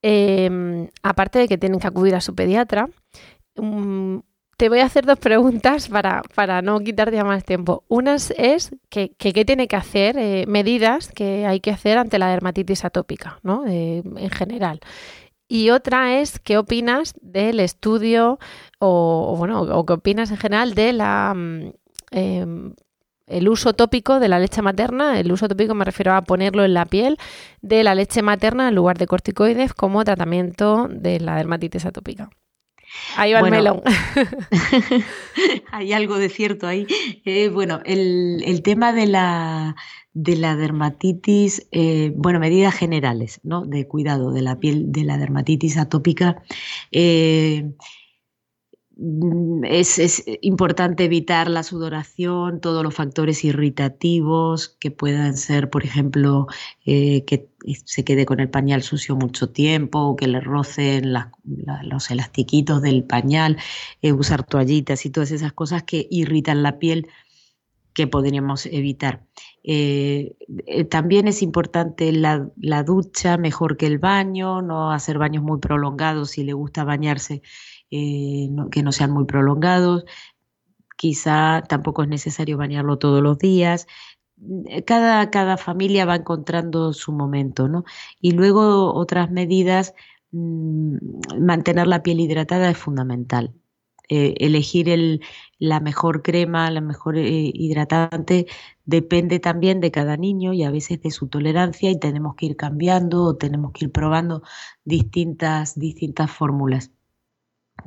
[0.02, 2.88] Em, aparte de que tienen que acudir a su pediatra,
[3.56, 4.18] mm,
[4.56, 7.84] te voy a hacer dos preguntas para, para no quitarte ya más tiempo.
[7.88, 12.28] Una es que, qué tiene que hacer, eh, medidas que hay que hacer ante la
[12.30, 13.64] dermatitis atópica, ¿no?
[13.66, 14.80] en general.
[15.48, 18.38] Y otra es qué opinas del estudio
[18.78, 21.72] o, bueno, o qué opinas en general de la mm,
[22.10, 22.74] em,
[23.26, 26.74] el uso tópico de la leche materna, el uso tópico me refiero a ponerlo en
[26.74, 27.18] la piel
[27.60, 32.30] de la leche materna en lugar de corticoides como tratamiento de la dermatitis atópica.
[33.16, 33.82] Ahí va el melón.
[35.72, 36.86] hay algo de cierto ahí.
[37.24, 39.76] Eh, bueno, el, tema de la,
[40.12, 43.64] de la dermatitis, eh, bueno, medidas generales, ¿no?
[43.64, 46.42] De cuidado de la piel de la dermatitis atópica.
[46.90, 47.72] Eh,
[48.96, 56.46] Mm, es, importante evitar la sudoración, todos los factores irritativos que puedan ser, por ejemplo,
[56.84, 57.48] eh, que
[57.86, 61.12] se quede con el pañal sucio mucho tiempo o que le rocen
[61.82, 63.56] los elastiquitos del pañal,
[64.02, 67.08] eh, usar toallitas y todas esas cosas que irritan la piel
[67.94, 69.24] que podríamos evitar.
[69.64, 70.34] Eh,
[70.90, 76.30] también es importante la, la, ducha mejor que el baño, no hacer baños muy prolongados
[76.32, 77.42] si le gusta bañarse
[77.92, 80.04] eh, que no sean muy prolongados.
[80.96, 83.86] Quizá tampoco es necesario bañarlo todos los días.
[84.66, 87.84] Eh, cada, cada familia va encontrando su momento, ¿no?
[88.20, 89.94] Y luego otras medidas,
[90.32, 90.96] mm,
[91.40, 93.54] mantener la piel hidratada es fundamental.
[94.08, 95.20] Eh, elegir el,
[95.58, 98.46] la mejor crema, la mejor hidratante,
[98.84, 102.56] depende también de cada niño y a veces de su tolerancia y tenemos que ir
[102.56, 104.42] cambiando o tenemos que ir probando
[104.84, 106.90] distintas, distintas fórmulas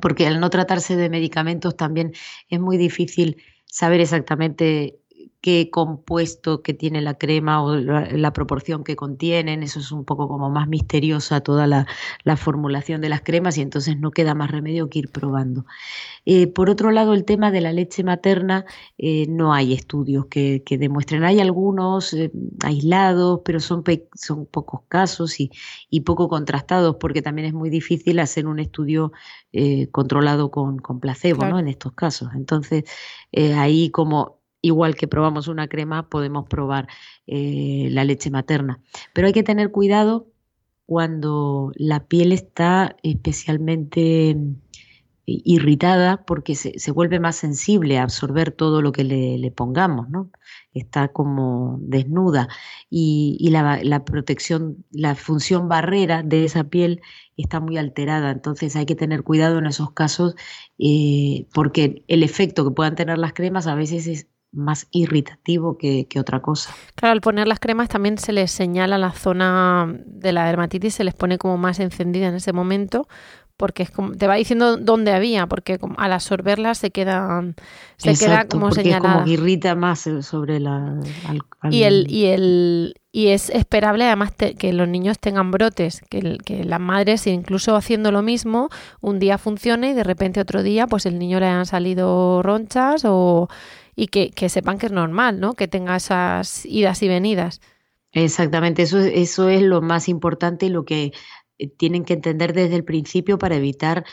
[0.00, 2.12] porque al no tratarse de medicamentos también
[2.48, 4.98] es muy difícil saber exactamente
[5.46, 9.62] qué compuesto que tiene la crema o la, proporción que contienen.
[9.62, 11.86] Eso es un poco como más misteriosa toda la,
[12.36, 15.64] formulación de las cremas y entonces no queda más remedio que ir probando.
[16.24, 18.64] Eh, por otro lado, el tema de la leche materna,
[18.98, 21.22] eh, no hay estudios que, demuestren.
[21.22, 22.32] Hay algunos eh,
[22.64, 23.84] aislados, pero son,
[24.16, 25.52] son pocos casos y,
[26.00, 29.12] poco contrastados porque también es muy difícil hacer un estudio
[29.92, 31.60] controlado con, placebo ¿no?
[31.60, 32.30] en estos casos.
[32.34, 32.82] Entonces,
[33.32, 36.88] ahí como igual que probamos una crema, podemos probar
[37.26, 38.80] eh, la leche materna.
[39.12, 40.26] Pero hay que tener cuidado
[40.86, 44.54] cuando la piel está especialmente mm,
[45.26, 50.30] irritada porque se, vuelve más sensible a absorber todo lo que le, pongamos, ¿no?
[50.72, 52.48] Está como desnuda
[52.90, 57.00] y, la, protección, la función barrera de esa piel
[57.36, 58.30] está muy alterada.
[58.30, 60.36] Entonces hay que tener cuidado en esos casos
[60.78, 66.06] eh, porque el efecto que puedan tener las cremas a veces es más irritativo que,
[66.18, 66.74] otra cosa.
[66.94, 71.04] Claro, al poner las cremas también se les señala la zona de la dermatitis, se
[71.04, 73.06] les pone como más encendida en ese momento,
[73.56, 77.42] porque es como, te va diciendo dónde había, porque al absorberlas se queda,
[77.96, 79.22] se queda como señalada.
[79.22, 81.00] como irrita más sobre la...
[81.70, 86.64] Y, el, y, el, y es esperable además que los niños tengan brotes, que, que
[86.64, 88.68] las madres incluso haciendo lo mismo,
[89.00, 93.04] un día funcione y de repente otro día pues el niño le han salido ronchas
[93.06, 93.48] o
[93.96, 95.54] y que, que sepan que es normal, ¿no?
[95.54, 97.60] Que tenga esas idas y venidas.
[98.12, 101.12] Exactamente, eso, eso es lo más importante y lo que
[101.58, 104.04] eh, tienen que entender desde el principio para evitar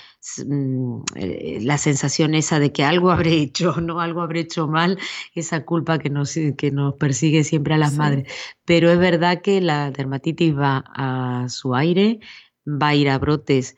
[0.46, 4.98] mm, eh, la sensación esa de que algo habré hecho, no algo habré hecho mal,
[5.36, 8.32] esa culpa que nos, que nos persigue siempre a las madres.
[8.66, 12.20] Pero es verdad que la dermatitis va a su aire,
[12.66, 13.76] va a ir a brotes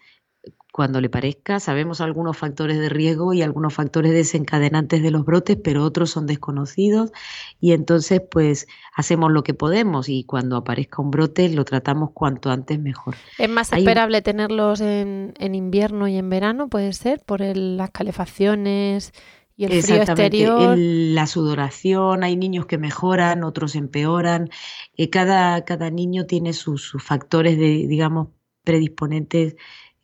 [0.75, 1.61] cuando le parezca.
[1.61, 6.27] Sabemos algunos factores de riesgo y algunos factores desencadenantes de los brotes, pero otros son
[6.27, 7.13] desconocidos
[7.61, 12.51] y entonces pues hacemos lo que podemos y cuando aparezca un brote lo tratamos cuanto
[12.51, 13.15] antes mejor.
[13.37, 19.13] ¿Es más esperable tenerlos en, invierno y en verano, puede ser, por las calefacciones?
[19.55, 20.75] Y el frío exterior.
[20.77, 24.49] la sudoración, hay niños que mejoran, otros empeoran.
[24.97, 28.27] Eh, cada, cada niño tiene sus, sus factores de, digamos,
[28.65, 29.55] predisponentes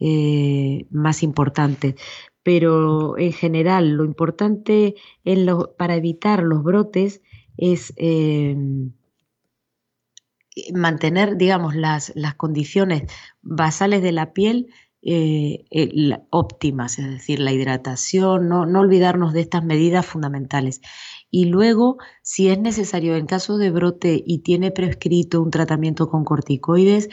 [0.04, 1.94] eh, más importantes.
[2.42, 4.96] Pero en general, lo importante
[5.78, 7.22] para evitar los brotes
[7.56, 8.56] es eh,
[10.74, 13.04] mantener, digamos, las, las, condiciones
[13.44, 14.74] basales de la piel
[15.04, 15.66] eh,
[16.32, 20.82] óptimas, es decir, la hidratación, no, no, olvidarnos de estas medidas fundamentales.
[21.30, 26.24] Y luego, si es necesario, en caso de brote y tiene prescrito un tratamiento con
[26.24, 27.08] corticoides,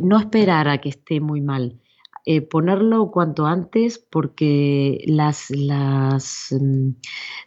[0.00, 1.81] no esperar a que esté muy mal.
[2.24, 6.90] Eh, ponerlo cuanto antes porque las, las mm,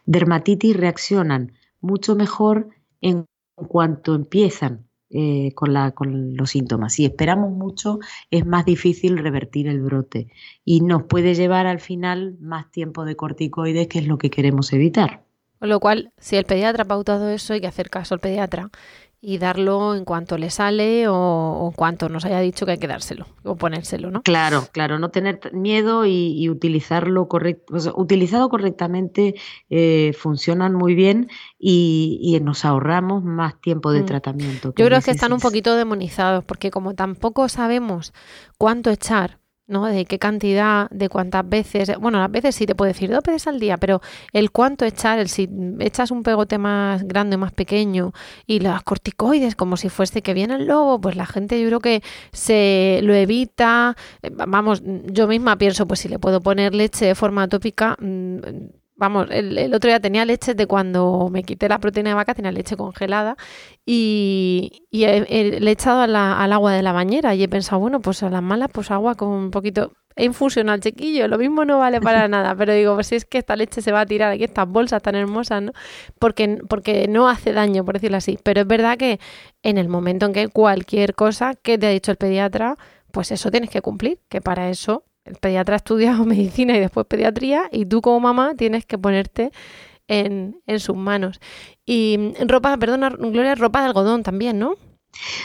[0.04, 2.68] dermatitis reaccionan mucho mejor
[3.00, 3.24] en
[3.54, 6.92] cuanto empiezan eh, con, la, con los síntomas.
[6.92, 8.00] Si esperamos mucho,
[8.30, 10.28] es más difícil revertir el brote
[10.62, 14.72] y nos puede llevar al final más tiempo de corticoides, que es lo que queremos
[14.74, 15.24] evitar.
[15.58, 18.70] Con lo cual, si el pediatra ha pautado eso, hay que hacer caso al pediatra
[19.28, 22.86] y darlo en cuanto le sale o, en cuanto nos haya dicho que hay que
[22.86, 24.22] dárselo o ponérselo, ¿no?
[24.22, 29.34] Claro, claro, no tener miedo y, utilizarlo correcto, utilizado correctamente
[29.68, 34.06] eh, funcionan muy bien y, nos ahorramos más tiempo de mm.
[34.06, 34.74] tratamiento.
[34.76, 38.12] Yo creo que están un poquito demonizados porque como tampoco sabemos
[38.58, 39.86] cuánto echar, ¿no?
[39.86, 41.92] De qué cantidad, de cuántas veces.
[41.98, 44.00] Bueno, a veces sí te puedo decir dos veces al día, pero
[44.32, 45.48] el cuánto echar, el si
[45.80, 48.12] echas un pegote más grande, más pequeño
[48.46, 51.80] y las corticoides como si fuese que viene el lobo, pues la gente yo creo
[51.80, 52.02] que
[52.32, 53.96] se lo evita.
[54.22, 58.38] Eh, vamos, yo misma pienso, pues si le puedo poner leche de forma tópica, mm,
[58.98, 62.50] Vamos, el, otro día tenía leche de cuando me quité la proteína de vaca, tenía
[62.50, 63.36] leche congelada
[63.84, 68.30] y, le he echado al agua de la bañera y he pensado, bueno, pues a
[68.30, 69.92] las malas, pues agua con un poquito.
[70.18, 73.26] He infusionado al chiquillo, lo mismo no vale para nada, pero digo, pues si es
[73.26, 75.72] que esta leche se va a tirar aquí, estas bolsas tan hermosas, ¿no?
[76.18, 78.38] Porque, porque no hace daño, por decirlo así.
[78.42, 79.20] Pero es verdad que
[79.62, 82.78] en el momento en que cualquier cosa que te ha dicho el pediatra,
[83.12, 87.06] pues eso tienes que cumplir, que para eso el pediatra ha estudiado medicina y después
[87.06, 89.52] pediatría y tú como mamá tienes que ponerte
[90.08, 91.40] en, en sus manos.
[91.84, 94.76] Y ropa, perdona, Gloria, ropa de algodón también, ¿no?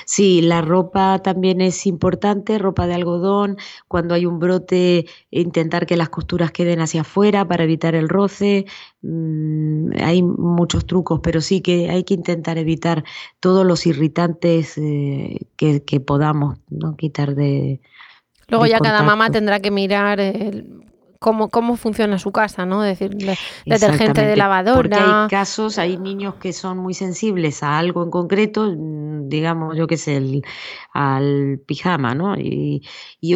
[0.05, 3.57] Sí, la ropa también es importante, ropa de algodón,
[3.87, 8.65] cuando hay un brote, intentar que las costuras queden hacia afuera para evitar el roce.
[9.01, 13.03] Mm, hay muchos trucos, pero sí que hay que intentar evitar
[13.39, 16.95] todos los irritantes eh, que, que, podamos ¿no?
[16.97, 17.79] quitar de,
[18.51, 20.19] Luego ya cada mamá tendrá que mirar
[21.21, 22.81] cómo, cómo funciona su casa, ¿no?
[22.81, 23.15] decir,
[23.65, 24.81] detergente de lavadora.
[24.81, 29.87] Porque hay casos, hay niños que son muy sensibles a algo en concreto, digamos, yo
[29.87, 30.41] qué sé,
[30.93, 32.35] al pijama, ¿no?
[32.37, 32.81] Y,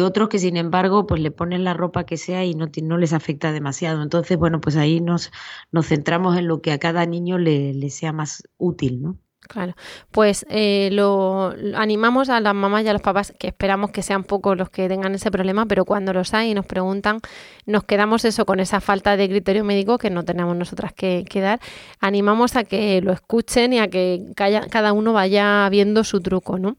[0.00, 3.14] otros que, sin embargo, pues le ponen la ropa que sea y no, no les
[3.14, 4.02] afecta demasiado.
[4.02, 5.32] Entonces, bueno, pues ahí nos,
[5.72, 9.18] nos centramos en lo que a cada niño le, le sea más útil, ¿no?
[9.48, 9.74] Claro,
[10.10, 14.24] pues eh, lo, animamos a las mamás y a los papás, que esperamos que sean
[14.24, 17.20] pocos los que tengan ese problema, pero cuando los hay y nos preguntan,
[17.64, 21.60] nos quedamos eso con esa falta de criterio médico que no tenemos nosotras que, dar.
[22.00, 26.76] Animamos a que lo escuchen y a que cada uno vaya viendo su truco, ¿no?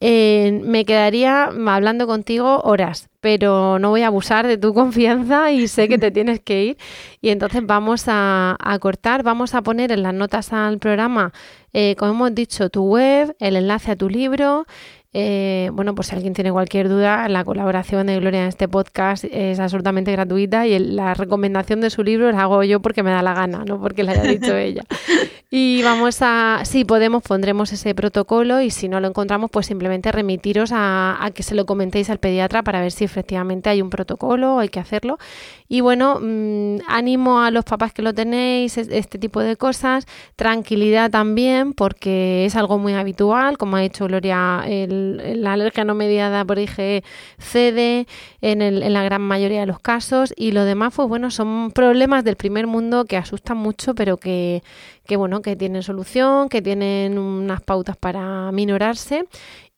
[0.00, 5.68] Eh, me quedaría hablando contigo horas, pero no voy a abusar de tu confianza y
[5.68, 6.78] sé que te tienes que ir.
[7.20, 11.32] Y entonces vamos a, cortar, vamos a poner en las notas al programa,
[11.72, 14.66] eh, como hemos dicho, tu web, el enlace a tu libro.
[15.12, 19.24] Eh, bueno, pues si alguien tiene cualquier duda, la colaboración de Gloria en este podcast
[19.24, 23.20] es absolutamente gratuita y la recomendación de su libro la hago yo porque me da
[23.20, 24.84] la gana, no porque la haya dicho ella.
[25.52, 30.12] Y vamos a, si podemos, pondremos ese protocolo y si no lo encontramos, pues simplemente
[30.12, 34.60] remitiros a, que se lo comentéis al pediatra para ver si efectivamente hay un protocolo,
[34.60, 35.18] hay que hacerlo.
[35.66, 40.06] Y bueno, mm, ánimo a los papás que lo tenéis, este tipo de cosas,
[40.36, 44.62] tranquilidad también, porque es algo muy habitual, como ha dicho Gloria,
[45.00, 47.02] la alergia no mediada por IgE
[47.38, 48.06] cede
[48.40, 52.24] en, en la gran mayoría de los casos y lo demás, pues bueno, son problemas
[52.24, 54.62] del primer mundo que asustan mucho, pero que
[55.10, 59.24] que bueno, que tienen solución, que tienen unas pautas para minorarse.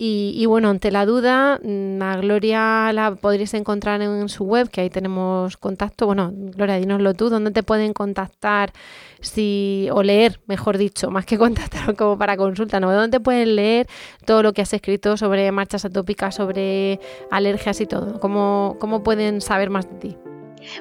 [0.05, 4.81] Y, bueno, ante la duda, mm, a Gloria la podréis encontrar en su web, que
[4.81, 6.07] ahí tenemos contacto.
[6.07, 8.73] Bueno, Gloria, dínoslo tú, ¿dónde te pueden contactar
[9.21, 12.93] si, o leer, mejor dicho, más que contactar como para consulta, ¿no?
[12.93, 13.87] ¿Dónde te pueden leer
[14.27, 16.99] todo lo que has escrito sobre marchas atópicas, sobre
[17.31, 18.19] alergias y todo?
[18.19, 20.17] ¿Cómo, cómo pueden saber más de ti?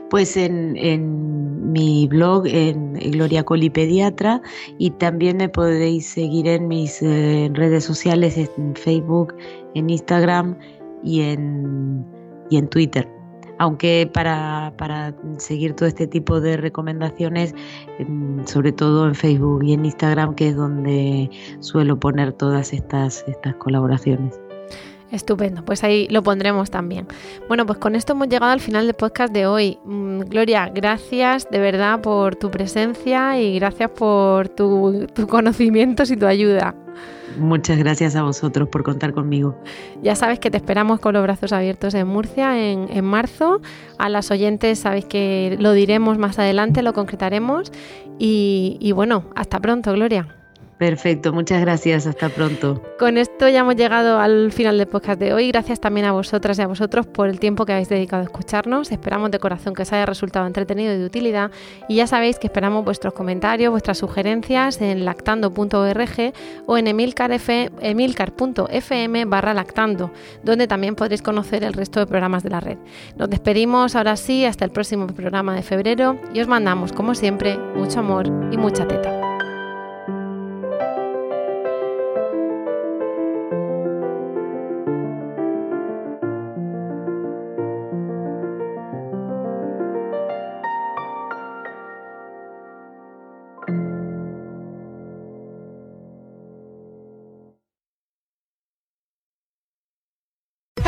[0.10, 0.74] Pues en,
[1.72, 4.42] mi blog, en Gloria Coli Pediatra,
[4.78, 9.34] y también me podéis seguir en mis eh, redes sociales, en Facebook,
[9.76, 10.58] en Instagram
[11.04, 12.06] y en,
[12.50, 13.08] y en Twitter.
[13.60, 17.54] Aunque para, para, seguir todo este tipo de recomendaciones,
[18.46, 21.30] sobre todo en Facebook y en Instagram, que es donde
[21.60, 24.41] suelo poner todas estas, estas colaboraciones.
[25.12, 27.06] Estupendo, pues ahí lo pondremos también.
[27.48, 29.78] Bueno, pues con esto hemos llegado al final del podcast de hoy.
[29.84, 36.18] Mm, Gloria, gracias de verdad por tu presencia y gracias por tus tu conocimientos y
[36.18, 36.76] tu ayuda.
[37.38, 39.56] Muchas gracias a vosotros por contar conmigo.
[40.02, 43.62] Ya sabes que te esperamos con los brazos abiertos en Murcia en, marzo.
[43.98, 47.72] A las oyentes sabéis que lo diremos más adelante, lo concretaremos.
[48.20, 50.41] y bueno, hasta pronto, Gloria.
[50.82, 52.82] Perfecto, muchas gracias, hasta pronto.
[52.98, 55.50] Con esto ya hemos llegado al final del podcast de hoy.
[55.50, 58.92] Gracias también a vosotras y a vosotros por el tiempo que habéis dedicado a escucharnos.
[58.92, 61.52] Esperamos de corazón que os haya resultado entretenido y de utilidad.
[61.88, 66.34] Y ya sabéis que esperamos vuestros comentarios, vuestras sugerencias en lactando.org
[66.66, 70.10] o en emilcar.fm barra lactando,
[70.44, 72.80] donde también podréis conocer el resto de programas de la red.
[73.18, 77.60] Nos despedimos ahora sí hasta el próximo programa de febrero y os mandamos, como siempre,
[77.76, 79.31] mucho amor y mucha teta.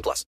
[0.00, 0.24] 18 plus.